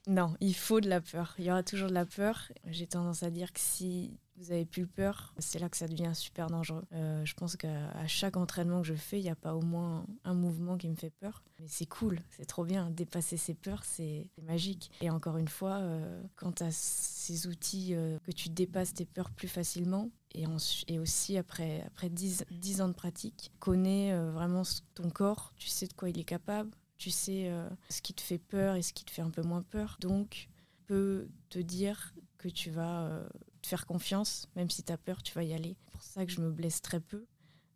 Non, 0.09 0.35
il 0.41 0.55
faut 0.55 0.81
de 0.81 0.88
la 0.88 1.03
peur. 1.03 1.35
Il 1.38 1.45
y 1.45 1.50
aura 1.50 1.62
toujours 1.62 1.91
de 1.91 1.95
la 1.95 2.07
peur. 2.07 2.50
J'ai 2.65 2.87
tendance 2.87 3.23
à 3.23 3.31
dire 3.31 3.53
que 3.53 3.61
si 3.61 4.19
vous 4.38 4.53
avez 4.53 4.65
plus 4.65 4.87
peur, 4.87 5.35
c'est 5.38 5.59
là 5.59 5.69
que 5.69 5.77
ça 5.77 5.87
devient 5.87 6.12
super 6.15 6.47
dangereux. 6.47 6.85
Euh, 6.95 7.23
je 7.27 7.35
pense 7.35 7.57
qu'à 7.57 8.07
chaque 8.07 8.38
entraînement 8.38 8.81
que 8.81 8.87
je 8.87 8.95
fais, 8.95 9.21
il 9.21 9.25
n'y 9.25 9.31
a 9.31 9.37
pas 9.37 9.55
au 9.55 9.61
moins 9.61 10.07
un 10.25 10.33
mouvement 10.33 10.79
qui 10.79 10.88
me 10.88 10.95
fait 10.95 11.11
peur. 11.11 11.43
Mais 11.61 11.67
c'est 11.69 11.85
cool, 11.85 12.21
c'est 12.31 12.47
trop 12.47 12.65
bien. 12.65 12.88
Dépasser 12.88 13.37
ses 13.37 13.53
peurs, 13.53 13.85
c'est 13.85 14.31
magique. 14.43 14.91
Et 15.03 15.11
encore 15.11 15.37
une 15.37 15.49
fois, 15.49 15.77
euh, 15.81 16.23
quand 16.37 16.53
tu 16.53 16.62
as 16.62 16.73
ces 16.73 17.47
outils 17.47 17.95
euh, 17.95 18.19
que 18.25 18.33
tu 18.33 18.49
dépasses 18.49 18.95
tes 18.95 19.05
peurs 19.05 19.31
plus 19.31 19.49
facilement, 19.49 20.09
et, 20.35 20.99
aussi 20.99 21.37
après, 21.37 21.83
après 21.87 22.09
10, 22.09 22.47
10 22.50 22.81
ans 22.81 22.88
de 22.88 22.95
pratique, 22.95 23.50
connais 23.59 24.17
vraiment 24.31 24.62
ton 24.95 25.11
corps, 25.11 25.53
tu 25.57 25.69
sais 25.69 25.87
de 25.87 25.93
quoi 25.95 26.11
il 26.11 26.19
est 26.19 26.25
capable, 26.25 26.71
tu 26.99 27.11
sais 27.11 27.49
euh, 27.49 27.69
ce 27.88 28.02
qui 28.02 28.12
te 28.12 28.21
fait 28.21 28.38
peur 28.38 28.75
et 28.75 28.83
ce 28.83 28.93
qui 28.93 29.05
te 29.05 29.11
fait 29.11 29.23
un 29.23 29.31
peu 29.31 29.43
moins 29.43 29.62
peur. 29.62 29.97
Donc, 30.00 30.49
peux 30.87 31.28
te 31.49 31.59
dire 31.59 32.14
que 32.37 32.49
tu 32.49 32.71
vas 32.71 33.07
euh, 33.07 33.28
te 33.62 33.69
faire 33.69 33.87
confiance, 33.87 34.49
même 34.57 34.69
si 34.69 34.83
tu 34.83 34.93
as 34.93 34.99
peur, 34.99 35.23
tu 35.23 35.33
vas 35.35 35.45
y 35.45 35.55
aller. 35.55 35.76
C'est 35.85 35.93
pour 35.93 36.02
ça 36.02 36.26
que 36.26 36.33
je 36.33 36.40
me 36.40 36.50
blesse 36.50 36.83
très 36.83 37.00
peu. 37.00 37.26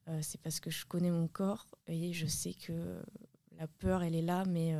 Euh, 0.08 0.18
c'est 0.22 0.40
parce 0.40 0.58
que 0.58 0.70
je 0.70 0.84
connais 0.84 1.10
mon 1.10 1.28
corps 1.28 1.66
et 1.86 2.12
je 2.12 2.26
sais 2.26 2.54
que 2.54 3.00
la 3.52 3.68
peur, 3.68 4.02
elle 4.02 4.16
est 4.16 4.22
là, 4.22 4.44
mais, 4.44 4.74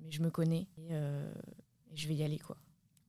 mais 0.00 0.10
je 0.10 0.22
me 0.22 0.30
connais 0.30 0.68
et, 0.76 0.90
je 1.94 2.06
vais 2.06 2.14
y 2.14 2.22
aller. 2.22 2.38
quoi. 2.38 2.56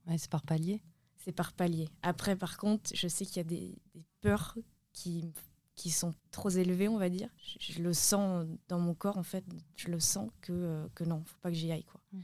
Ouais, 0.08 0.18
c'est 0.18 0.32
par 0.32 0.42
palier 0.42 0.82
C'est 1.18 1.32
par 1.32 1.54
palier. 1.54 1.88
Après, 2.02 2.36
par 2.36 2.58
contre, 2.58 2.90
je 2.96 3.08
sais 3.08 3.26
qu'il 3.26 3.38
y 3.38 3.42
a 3.42 3.44
des, 3.44 3.78
des 3.94 4.04
peurs 4.22 4.58
qui 4.94 5.32
qui 5.80 5.92
sont 5.92 6.14
trop 6.32 6.50
élevés, 6.50 6.90
on 6.90 6.98
va 6.98 7.08
dire. 7.08 7.30
Je, 7.62 7.82
le 7.82 7.94
sens 7.94 8.46
dans 8.68 8.80
mon 8.80 8.94
corps, 8.94 9.18
en 9.18 9.24
fait. 9.24 9.46
Je 9.78 9.88
le 9.88 10.02
sens 10.02 10.30
que, 10.42 10.52
euh, 10.52 10.88
que 10.94 11.06
non, 11.06 11.24
faut 11.26 11.38
pas 11.42 11.50
que 11.50 11.56
j'y 11.56 11.72
aille. 11.72 11.86
Quoi. 11.86 12.02
Mm. 12.12 12.20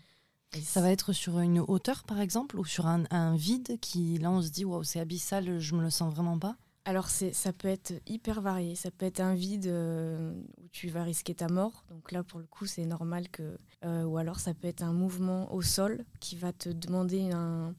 ça 0.62 0.81
va 0.81 0.91
être 0.91 1.13
sur 1.13 1.39
une 1.39 1.62
hauteur, 1.62 2.03
par 2.03 2.19
exemple, 2.19 2.59
ou 2.59 2.65
sur 2.65 2.85
un, 2.85 3.35
vide 3.38 3.79
qui, 3.79 4.17
là, 4.17 4.29
on 4.29 4.41
se 4.41 4.50
dit, 4.50 4.65
waouh, 4.65 4.83
c'est 4.83 5.00
abyssal, 5.00 5.59
je 5.59 5.74
me 5.74 5.81
le 5.81 5.89
sens 5.89 6.13
vraiment 6.13 6.38
pas? 6.38 6.57
Alors 6.88 7.07
ça 7.07 7.51
peut 7.51 7.67
être 7.67 7.93
hyper 8.05 8.41
varié. 8.41 8.75
Ça 8.75 8.91
peut 8.91 9.07
être 9.07 9.19
un 9.19 9.33
vide 9.33 9.65
euh, 9.65 10.39
où 10.62 10.67
tu 10.71 10.88
vas 10.89 11.01
risquer 11.01 11.33
ta 11.33 11.47
mort. 11.47 11.83
Donc 11.89 12.12
là, 12.12 12.21
pour 12.24 12.39
le 12.39 12.45
coup, 12.45 12.67
c'est 12.67 12.85
normal 12.85 13.27
que... 13.29 13.57
Euh, 13.83 14.03
ou 14.03 14.17
alors 14.17 14.39
ça 14.39 14.53
peut 14.53 14.67
être 14.67 14.83
un 14.83 14.93
mouvement 14.93 15.51
au 15.51 15.63
sol 15.63 16.05
qui 16.19 16.35
va 16.35 16.53
te 16.53 16.69
demander 16.69 17.31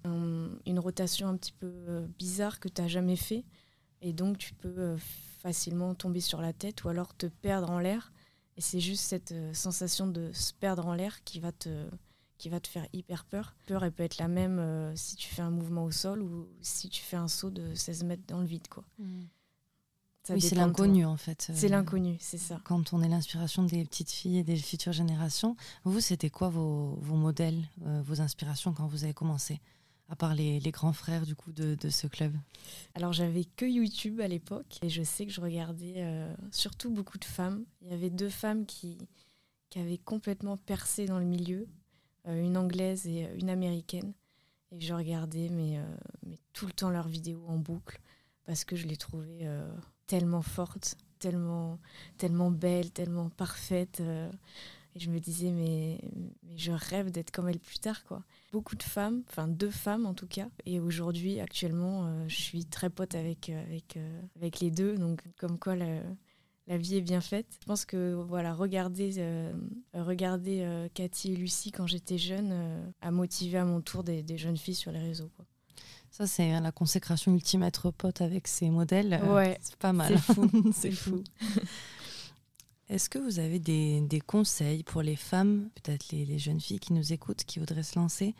une 0.02 0.78
rotation 0.80 1.28
un 1.28 1.36
petit 1.36 1.52
peu 1.52 2.04
bizarre 2.18 2.58
que 2.58 2.68
tu 2.68 2.82
n'as 2.82 2.88
jamais 2.88 3.14
fait. 3.14 3.44
Et 4.06 4.12
donc 4.12 4.38
tu 4.38 4.54
peux 4.54 4.96
facilement 5.40 5.96
tomber 5.96 6.20
sur 6.20 6.40
la 6.40 6.52
tête 6.52 6.84
ou 6.84 6.88
alors 6.88 7.12
te 7.16 7.26
perdre 7.26 7.70
en 7.70 7.80
l'air. 7.80 8.12
Et 8.56 8.60
c'est 8.60 8.78
juste 8.78 9.02
cette 9.02 9.32
euh, 9.32 9.52
sensation 9.52 10.06
de 10.06 10.30
se 10.32 10.52
perdre 10.54 10.86
en 10.86 10.94
l'air 10.94 11.24
qui 11.24 11.40
va 11.40 11.50
te 11.50 11.88
qui 12.38 12.48
va 12.48 12.60
te 12.60 12.68
faire 12.68 12.86
hyper 12.92 13.24
peur. 13.24 13.56
Peur, 13.66 13.82
elle 13.82 13.90
peut 13.90 14.04
être 14.04 14.18
la 14.18 14.28
même 14.28 14.60
euh, 14.60 14.94
si 14.94 15.16
tu 15.16 15.26
fais 15.26 15.42
un 15.42 15.50
mouvement 15.50 15.84
au 15.84 15.90
sol 15.90 16.22
ou 16.22 16.46
si 16.60 16.88
tu 16.88 17.02
fais 17.02 17.16
un 17.16 17.26
saut 17.26 17.50
de 17.50 17.74
16 17.74 18.04
mètres 18.04 18.22
dans 18.28 18.38
le 18.38 18.46
vide. 18.46 18.68
Quoi. 18.68 18.84
Mmh. 19.00 19.22
Oui, 20.30 20.40
c'est 20.40 20.54
l'inconnu 20.54 21.04
en 21.04 21.16
fait. 21.16 21.50
C'est 21.52 21.66
euh, 21.66 21.70
l'inconnu, 21.70 22.16
c'est 22.20 22.38
ça. 22.38 22.60
Quand 22.64 22.92
on 22.92 23.02
est 23.02 23.08
l'inspiration 23.08 23.64
des 23.64 23.84
petites 23.84 24.10
filles 24.10 24.38
et 24.38 24.44
des 24.44 24.56
futures 24.56 24.92
générations, 24.92 25.56
vous, 25.82 26.00
c'était 26.00 26.30
quoi 26.30 26.48
vos, 26.48 26.96
vos 27.00 27.16
modèles, 27.16 27.68
vos 28.04 28.20
inspirations 28.20 28.72
quand 28.72 28.86
vous 28.86 29.02
avez 29.02 29.14
commencé? 29.14 29.60
À 30.08 30.16
part 30.16 30.34
les, 30.34 30.60
grands 30.70 30.92
frères 30.92 31.26
du 31.26 31.34
coup 31.34 31.52
de, 31.52 31.76
ce 31.88 32.06
club 32.06 32.32
Alors 32.94 33.12
j'avais 33.12 33.44
que 33.44 33.66
YouTube 33.66 34.20
à 34.20 34.28
l'époque 34.28 34.78
et 34.82 34.88
je 34.88 35.02
sais 35.02 35.26
que 35.26 35.32
je 35.32 35.40
regardais 35.40 35.94
euh, 35.96 36.32
surtout 36.50 36.90
beaucoup 36.90 37.18
de 37.18 37.24
femmes. 37.24 37.64
Il 37.82 37.90
y 37.90 37.94
avait 37.94 38.10
deux 38.10 38.28
femmes 38.28 38.66
qui, 38.66 38.98
qui 39.70 39.78
avaient 39.78 39.98
complètement 39.98 40.56
percé 40.56 41.06
dans 41.06 41.18
le 41.18 41.24
milieu, 41.24 41.66
euh, 42.28 42.40
une 42.40 42.56
anglaise 42.56 43.06
et 43.06 43.28
une 43.36 43.50
américaine. 43.50 44.12
Et 44.72 44.80
je 44.80 44.94
regardais 44.94 45.48
mais, 45.48 45.78
euh, 45.78 45.96
mais 46.24 46.38
tout 46.52 46.66
le 46.66 46.72
temps 46.72 46.90
leurs 46.90 47.08
vidéos 47.08 47.44
en 47.48 47.56
boucle 47.56 48.00
parce 48.44 48.64
que 48.64 48.76
je 48.76 48.86
les 48.86 48.96
trouvais 48.96 49.48
tellement 50.06 50.42
fortes, 50.42 50.96
tellement, 51.18 51.80
tellement 52.16 52.52
belles, 52.52 52.92
tellement 52.92 53.28
parfaites. 53.28 54.00
Et 54.96 54.98
je 54.98 55.10
me 55.10 55.20
disais, 55.20 55.50
mais, 55.50 56.00
mais 56.42 56.56
je 56.56 56.72
rêve 56.72 57.10
d'être 57.10 57.30
comme 57.30 57.50
elle 57.50 57.58
plus 57.58 57.78
tard, 57.78 58.02
quoi. 58.04 58.22
Beaucoup 58.50 58.76
de 58.76 58.82
femmes, 58.82 59.22
enfin 59.28 59.46
deux 59.46 59.70
femmes 59.70 60.06
en 60.06 60.14
tout 60.14 60.26
cas. 60.26 60.48
Et 60.64 60.80
aujourd'hui, 60.80 61.38
actuellement, 61.38 62.06
euh, 62.06 62.24
je 62.28 62.36
suis 62.36 62.64
très 62.64 62.88
pote 62.88 63.14
avec, 63.14 63.50
euh, 63.50 63.62
avec, 63.62 63.98
euh, 63.98 64.22
avec 64.36 64.60
les 64.60 64.70
deux. 64.70 64.96
Donc, 64.96 65.22
comme 65.36 65.58
quoi, 65.58 65.76
la, 65.76 66.00
la, 66.66 66.78
vie 66.78 66.96
est 66.96 67.02
bien 67.02 67.20
faite. 67.20 67.58
Je 67.60 67.66
pense 67.66 67.84
que, 67.84 68.14
voilà, 68.26 68.54
regarder, 68.54 69.52
regarder 69.92 70.88
Cathy 70.94 71.32
et 71.32 71.36
Lucie 71.36 71.72
quand 71.72 71.86
j'étais 71.86 72.16
jeune 72.16 72.90
a 73.02 73.10
motivé 73.10 73.58
à 73.58 73.66
mon 73.66 73.82
tour 73.82 74.02
des, 74.02 74.22
des 74.22 74.38
jeunes 74.38 74.56
filles 74.56 74.74
sur 74.74 74.92
les 74.92 75.00
réseaux, 75.00 75.30
quoi. 75.36 75.44
Ça, 76.10 76.26
c'est 76.26 76.58
la 76.58 76.72
consécration 76.72 77.34
ultime, 77.34 77.62
être 77.62 77.90
pote 77.90 78.22
avec 78.22 78.48
ces 78.48 78.70
modèles. 78.70 79.20
Ouais, 79.28 79.58
c'est 79.60 79.76
pas 79.76 79.92
mal. 79.92 80.18
C'est 80.18 80.32
fou. 80.32 80.50
c'est 80.72 80.90
fou. 80.90 81.22
Est-ce 82.88 83.10
que 83.10 83.18
vous 83.18 83.40
avez 83.40 83.58
des, 83.58 84.20
conseils 84.26 84.84
pour 84.84 85.02
les 85.02 85.16
femmes, 85.16 85.70
peut-être 85.74 86.12
les, 86.12 86.38
jeunes 86.38 86.60
filles 86.60 86.78
qui 86.78 86.92
nous 86.92 87.12
écoutent, 87.12 87.44
qui 87.44 87.58
voudraient 87.58 87.82
se 87.82 87.98
lancer 87.98 88.34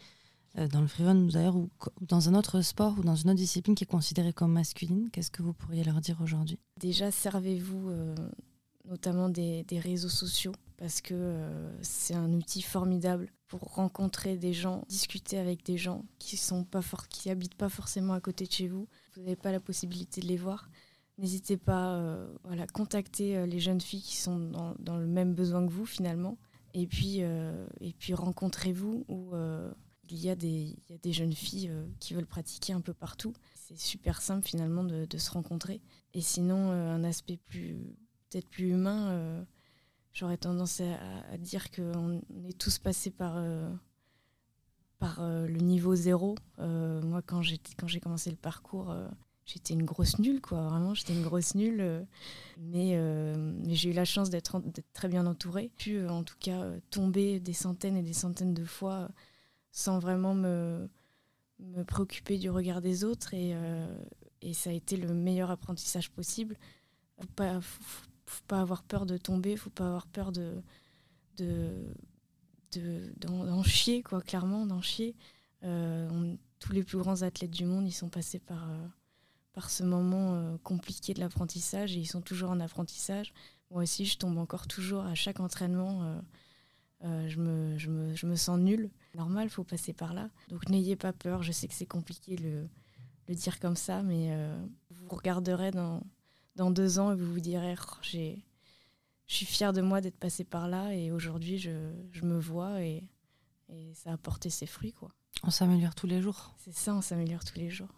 euh, 0.57 0.69
dans 0.69 0.81
le 0.81 0.87
freerun 0.87 1.29
ou 1.53 1.69
dans 2.01 2.29
un 2.29 2.35
autre 2.35 2.61
sport 2.61 2.97
ou 2.99 3.03
dans 3.03 3.17
une 3.17 3.31
autre 3.31 3.39
discipline 3.39 3.75
qui 3.75 3.85
est 3.85 3.89
considérée 3.89 4.33
comme 4.33 4.53
masculine? 4.53 5.11
Qu'est-ce 5.11 5.33
que 5.33 5.43
vous 5.43 5.53
pourriez 5.53 5.83
leur 5.83 6.01
dire 6.01 6.21
aujourd'hui? 6.21 6.59
Déjà, 6.79 7.11
servez-vous 7.11 7.91
euh, 7.91 8.15
notamment 8.85 9.29
des, 9.29 9.65
réseaux 9.73 10.09
sociaux 10.09 10.53
parce 10.77 11.01
que 11.01 11.15
euh, 11.15 11.83
c'est 11.83 12.15
un 12.15 12.33
outil 12.33 12.63
formidable 12.63 13.29
pour 13.49 13.61
rencontrer 13.61 14.37
des 14.37 14.53
gens, 14.53 14.85
discuter 14.89 15.39
avec 15.39 15.65
des 15.65 15.79
gens 15.79 16.05
qui 16.19 16.37
sont 16.37 16.65
qui 17.09 17.31
habitent 17.31 17.55
pas 17.55 17.69
forcément 17.69 18.13
à 18.13 18.21
côté 18.21 18.47
de 18.47 18.53
chez 18.53 18.69
vous. 18.69 18.87
Vous 19.15 19.23
n'avez 19.23 19.37
pas 19.37 19.51
la 19.51 19.61
possibilité 19.61 20.21
de 20.21 20.27
les 20.27 20.37
voir. 20.37 20.69
N'hésitez 21.19 21.57
pas 21.57 21.95
euh, 21.95 22.29
voilà, 22.45 22.67
contacter 22.67 23.39
euh, 23.39 23.47
les 23.47 23.59
jeunes 23.59 23.81
filles 23.81 24.03
qui 24.03 24.17
sont 24.17 24.39
dans, 24.79 24.99
le 24.99 25.07
même 25.07 25.35
besoin 25.35 25.67
que 25.67 25.73
vous 25.73 25.87
finalement. 25.87 26.37
Et 26.75 26.87
puis, 26.87 27.23
euh, 27.23 27.67
puis 27.99 28.13
rencontrez-vous 28.13 29.07
où 29.09 29.35
il, 30.11 30.19
y 30.19 30.29
a 30.29 30.37
des, 30.37 30.77
il 30.77 30.91
y 30.91 30.95
a 30.95 30.99
des 30.99 31.13
jeunes 31.13 31.33
filles 31.33 31.73
qui 32.01 32.13
veulent 32.13 32.27
pratiquer 32.27 32.75
un 32.75 32.83
peu 32.83 32.93
partout. 32.93 33.33
C'est 33.55 33.79
super 33.79 34.21
simple 34.21 34.47
finalement 34.47 34.85
de, 34.85 35.07
se 35.17 35.31
rencontrer. 35.31 35.81
Et 36.13 36.21
sinon, 36.21 36.71
un 36.71 37.03
aspect 37.03 37.39
peut-être 37.49 38.47
plus 38.51 38.73
humain, 38.73 39.47
j'aurais 40.13 40.37
tendance 40.37 40.83
à, 40.83 41.33
à 41.33 41.39
dire 41.39 41.71
qu'on 41.71 42.21
est 42.45 42.59
tous 42.59 42.79
passés 42.79 43.11
par 43.11 43.43
par 44.99 45.23
le 45.23 45.59
niveau 45.61 45.95
zéro. 45.95 46.35
moi, 46.59 47.23
quand 47.23 47.41
j'ai 47.41 48.01
commencé 48.01 48.29
le 48.29 48.37
parcours, 48.37 48.95
j'étais 49.47 49.75
une 49.75 49.85
grosse 49.85 50.19
nulle, 50.19 50.41
quoi. 50.41 50.69
Vraiment, 50.69 50.95
j'étais 50.95 51.15
une 51.15 51.23
grosse 51.23 51.55
nulle. 51.55 52.07
mais, 52.59 52.97
mais 53.65 53.75
j'ai 53.75 53.91
eu 53.91 53.93
la 53.93 54.05
chance 54.05 54.31
d'être 54.31 54.61
très 54.93 55.09
bien 55.09 55.27
entourée. 55.27 55.71
J'ai 55.79 55.99
pu, 55.99 56.09
en 56.09 56.23
tout 56.23 56.37
cas, 56.39 56.65
tomber 56.91 57.41
des 57.41 57.53
centaines 57.53 57.97
et 57.97 58.03
des 58.03 58.13
centaines 58.13 58.55
de 58.55 58.65
fois 58.65 59.09
sans 59.73 59.99
vraiment 59.99 60.35
me, 60.35 60.89
me 61.61 61.83
préoccuper 61.85 62.39
du 62.39 62.51
regard 62.51 62.81
des 62.83 63.05
autres. 63.05 63.33
Et, 63.35 63.55
et 64.43 64.53
ça 64.53 64.71
a 64.71 64.73
été 64.73 64.97
le 64.97 65.15
meilleur 65.15 65.51
apprentissage 65.51 66.11
possible. 66.11 66.57
Faut 67.19 67.27
pas, 67.35 67.61
faut, 67.61 68.43
pas 68.47 68.61
avoir 68.61 68.83
peur 68.83 69.07
de 69.07 69.17
tomber, 69.17 69.57
faut 69.57 69.71
pas 69.71 69.87
avoir 69.87 70.07
peur 70.07 70.33
de 70.33 70.63
d'en 73.17 73.63
chier 73.63 74.03
quoi, 74.03 74.21
clairement 74.21 74.67
d'en 74.67 74.83
chier. 74.83 75.15
Euh, 75.65 76.35
tous 76.59 76.73
les 76.73 76.83
plus 76.83 76.99
grands 76.99 77.23
athlètes 77.23 77.51
du 77.51 77.65
monde, 77.65 77.87
ils 77.87 77.93
sont 77.93 78.09
passés 78.09 78.39
par 78.39 78.71
euh, 78.71 78.87
par 79.57 79.71
ce 79.71 79.83
moment 79.83 80.35
euh, 80.35 80.57
compliqué 80.63 81.15
de 81.15 81.19
l'apprentissage 81.19 81.97
et 81.97 81.99
ils 81.99 82.07
sont 82.07 82.21
toujours 82.21 82.51
en 82.51 82.61
apprentissage. 82.61 83.35
Moi 83.73 83.83
aussi, 83.83 84.07
je 84.07 84.17
tombe 84.17 84.39
encore 84.39 84.69
toujours 84.69 85.05
à 85.05 85.17
chaque 85.17 85.41
entraînement. 85.41 86.23
je, 87.03 87.37
me, 87.41 87.77
je, 87.77 87.91
me, 87.91 88.15
je 88.15 88.27
me 88.27 88.37
sens 88.37 88.61
nulle. 88.61 88.91
Normal, 89.17 89.51
faut 89.51 89.65
passer 89.65 89.93
par 89.93 90.15
là. 90.15 90.31
Donc 90.51 90.69
n'ayez 90.69 90.95
pas 90.95 91.13
peur. 91.13 91.43
Je 91.43 91.51
sais 91.51 91.67
que 91.67 91.75
c'est 91.75 91.85
compliqué 91.85 92.37
le 92.37 92.69
le 93.29 93.35
dire 93.35 93.59
comme 93.61 93.77
ça, 93.77 94.03
mais 94.03 94.29
euh, 94.31 94.57
vous 94.91 95.09
regarderez 95.09 95.71
dans, 95.71 96.03
dans 96.55 96.71
deux 96.71 96.99
ans 96.99 97.13
et 97.13 97.17
vous 97.17 97.33
vous 97.33 97.41
direz 97.41 97.75
oh, 97.79 97.97
j'ai, 98.03 98.45
je 99.27 99.35
suis 99.35 99.47
fière 99.47 99.73
de 99.73 99.81
moi 99.81 100.01
d'être 100.01 100.19
passée 100.19 100.45
par 100.45 100.69
là 100.69 100.95
et 100.95 101.11
aujourd'hui 101.11 101.59
je, 101.59 101.93
je, 102.13 102.25
me 102.25 102.39
vois 102.39 102.83
et, 102.83 103.09
et, 103.69 103.95
ça 103.95 104.13
a 104.13 104.17
porté 104.17 104.51
ses 104.51 104.67
fruits. 104.67 104.93
Quoi. 104.93 105.11
On 105.43 105.51
s'améliore 105.51 105.95
tous 105.95 106.07
les 106.07 106.23
jours. 106.23 106.55
C'est 106.59 106.75
ça, 106.75 106.95
on 106.95 107.01
s'améliore 107.01 107.45
tous 107.45 107.59
les 107.59 107.71
jours 107.71 107.91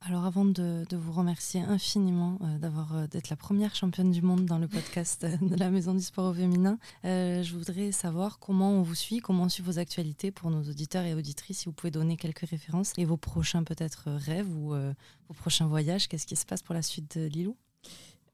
alors 0.00 0.24
avant 0.24 0.44
de, 0.44 0.84
vous 0.92 1.12
remercier 1.12 1.60
infiniment 1.60 2.38
euh, 2.42 2.58
d'avoir 2.58 2.96
euh, 2.96 3.06
d'être 3.06 3.28
la 3.30 3.36
première 3.36 3.74
championne 3.74 4.10
du 4.10 4.22
monde 4.22 4.44
dans 4.44 4.58
le 4.58 4.66
podcast 4.66 5.24
euh, 5.24 5.36
de 5.40 5.56
la 5.56 5.70
Maison 5.70 5.94
du 5.94 6.02
Sport 6.02 6.30
au 6.30 6.34
féminin, 6.34 6.78
je 7.04 7.54
voudrais 7.54 7.92
savoir 7.92 8.38
comment 8.38 8.72
on 8.72 8.82
vous 8.82 8.94
suit, 8.94 9.18
comment 9.18 9.44
on 9.44 9.48
suit 9.48 9.62
vos 9.62 9.78
actualités 9.78 10.30
pour 10.30 10.50
nos 10.50 10.62
auditeurs 10.62 11.04
et 11.04 11.14
auditrices, 11.14 11.60
si 11.60 11.64
vous 11.66 11.72
pouvez 11.72 11.90
donner 11.90 12.16
quelques 12.16 12.48
références 12.48 12.92
et 12.98 13.04
vos 13.04 13.16
prochains 13.16 13.64
peut-être 13.64 14.10
rêves 14.10 14.50
ou 14.54 14.70
vos 14.70 15.34
prochains 15.34 15.66
voyages. 15.66 16.08
Qu'est-ce 16.08 16.26
qui 16.26 16.36
se 16.36 16.46
passe 16.46 16.62
pour 16.62 16.74
la 16.74 16.82
suite 16.82 17.18
de 17.18 17.26
Lilou? 17.26 17.56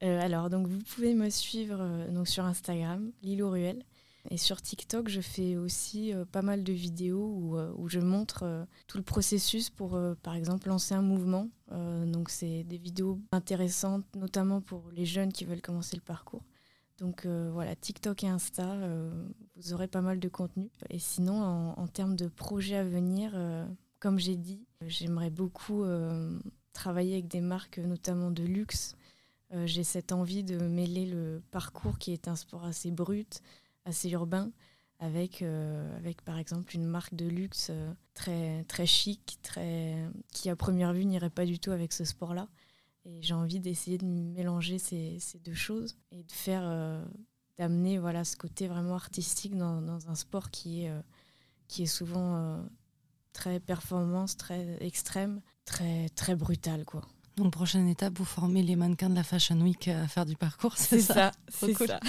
Alors 0.01 0.49
donc 0.49 0.67
vous 0.67 0.79
pouvez 0.79 1.13
me 1.13 1.29
suivre 1.29 2.07
donc 2.11 2.27
sur 2.27 2.45
Instagram, 2.45 3.11
Lilou 3.23 3.49
Ruel. 3.49 3.83
Et 4.29 4.37
sur 4.37 4.61
TikTok, 4.61 5.07
je 5.07 5.21
fais 5.21 5.55
aussi 5.55 6.13
euh, 6.13 6.25
pas 6.25 6.41
mal 6.41 6.63
de 6.63 6.73
vidéos 6.73 7.33
où, 7.33 7.57
euh, 7.57 7.71
je 7.87 7.99
montre 7.99 8.43
euh, 8.43 8.65
tout 8.87 8.97
le 8.97 9.03
processus 9.03 9.69
pour, 9.69 9.99
par 10.21 10.35
exemple, 10.35 10.67
lancer 10.67 10.93
un 10.93 11.01
mouvement. 11.01 11.49
donc, 11.71 12.29
c'est 12.29 12.63
des 12.63 12.77
vidéos 12.77 13.19
intéressantes, 13.31 14.05
notamment 14.15 14.61
pour 14.61 14.89
les 14.91 15.05
jeunes 15.05 15.31
qui 15.31 15.45
veulent 15.45 15.61
commencer 15.61 15.95
le 15.95 16.01
parcours. 16.01 16.43
Donc 16.97 17.25
voilà, 17.25 17.75
TikTok 17.75 18.23
et 18.23 18.27
Insta, 18.27 18.75
vous 19.55 19.73
aurez 19.73 19.87
pas 19.87 20.01
mal 20.01 20.19
de 20.19 20.29
contenu. 20.29 20.69
Et 20.89 20.99
sinon, 20.99 21.43
en 21.77 21.87
termes 21.87 22.15
de 22.15 22.27
projets 22.27 22.77
à 22.77 22.83
venir, 22.83 23.37
comme 23.99 24.17
j'ai 24.17 24.35
dit, 24.35 24.65
j'aimerais 24.81 25.29
beaucoup 25.29 25.85
travailler 26.73 27.13
avec 27.13 27.27
des 27.27 27.41
marques, 27.41 27.77
notamment 27.77 28.31
de 28.31 28.43
luxe. 28.43 28.95
j'ai 29.65 29.83
cette 29.83 30.11
envie 30.11 30.43
de 30.43 30.57
mêler 30.57 31.05
le 31.05 31.41
parcours 31.51 31.97
qui 31.99 32.11
est 32.11 32.27
un 32.27 32.35
sport 32.35 32.65
assez 32.65 32.91
brut, 32.91 33.41
assez 33.87 34.09
urbain 34.09 34.51
avec, 34.99 35.41
euh, 35.41 35.97
avec 35.97 36.21
par 36.23 36.37
exemple 36.37 36.75
une 36.75 36.85
marque 36.85 37.13
de 37.13 37.25
luxe 37.25 37.67
euh, 37.69 37.93
très, 38.13 38.63
très 38.65 38.85
chic, 38.85 39.39
très, 39.43 39.95
qui 40.31 40.49
à 40.49 40.55
première 40.55 40.93
vue 40.93 41.05
n'irait 41.05 41.29
pas 41.29 41.45
du 41.45 41.59
tout 41.59 41.71
avec 41.71 41.93
ce 41.93 42.03
sport-là. 42.03 42.47
Et 43.05 43.21
j'ai 43.21 43.33
envie 43.33 43.59
d'essayer 43.59 43.97
de 43.97 44.05
mélanger 44.05 44.79
ces, 44.79 45.17
ces, 45.19 45.39
deux 45.39 45.53
choses 45.53 45.97
et 46.11 46.23
de 46.23 46.31
faire, 46.31 46.63
euh, 46.65 47.03
d'amener 47.57 47.97
voilà, 47.99 48.25
ce 48.25 48.35
côté 48.35 48.67
vraiment 48.67 48.95
artistique 48.95 49.55
dans, 49.55 49.81
dans 49.81 50.09
un 50.09 50.15
sport 50.15 50.51
qui 50.51 50.83
est, 50.83 50.91
qui 51.67 51.83
est 51.83 51.87
souvent 51.87 52.59
très 53.31 53.59
performance, 53.59 54.35
très 54.35 54.77
extrême, 54.83 55.41
très, 55.63 56.09
très 56.09 56.35
brutal. 56.35 56.83
Quoi. 56.83 57.01
Donc, 57.37 57.51
prochaine 57.51 57.87
étape, 57.87 58.17
vous 58.17 58.25
formez 58.25 58.63
les 58.63 58.75
mannequins 58.75 59.11
de 59.11 59.15
la 59.15 59.23
Fashion 59.23 59.61
Week 59.61 59.87
à 59.87 60.07
faire 60.07 60.25
du 60.25 60.35
parcours, 60.35 60.75
c'est 60.75 60.99
ça 60.99 61.31
C'est 61.49 61.73
ça. 61.75 61.99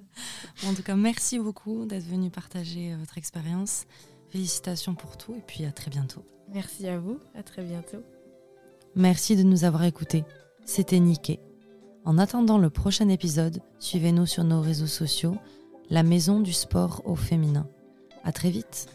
en 0.66 0.74
tout 0.74 0.82
cas, 0.82 0.96
merci 0.96 1.38
beaucoup 1.38 1.86
d'être 1.86 2.04
venu 2.04 2.28
partager 2.28 2.92
euh, 2.92 2.96
votre 2.96 3.16
expérience. 3.16 3.84
Félicitations 4.30 4.96
pour 4.96 5.16
tout 5.16 5.36
et 5.36 5.42
puis 5.46 5.64
à 5.64 5.70
très 5.70 5.92
bientôt. 5.92 6.24
Merci 6.52 6.88
à 6.88 6.98
vous, 6.98 7.20
à 7.36 7.44
très 7.44 7.62
bientôt. 7.62 8.02
Merci 8.96 9.36
de 9.36 9.44
nous 9.44 9.64
avoir 9.64 9.84
écoutés. 9.84 10.24
C'était 10.64 10.98
Niké. 10.98 11.38
En 12.04 12.18
attendant 12.18 12.58
le 12.58 12.68
prochain 12.68 13.08
épisode, 13.08 13.60
suivez-nous 13.78 14.26
sur 14.26 14.42
nos 14.42 14.60
réseaux 14.60 14.88
sociaux, 14.88 15.36
la 15.88 16.02
maison 16.02 16.40
du 16.40 16.52
sport 16.52 17.00
au 17.04 17.14
féminin. 17.14 17.68
À 18.24 18.32
très 18.32 18.50
vite. 18.50 18.88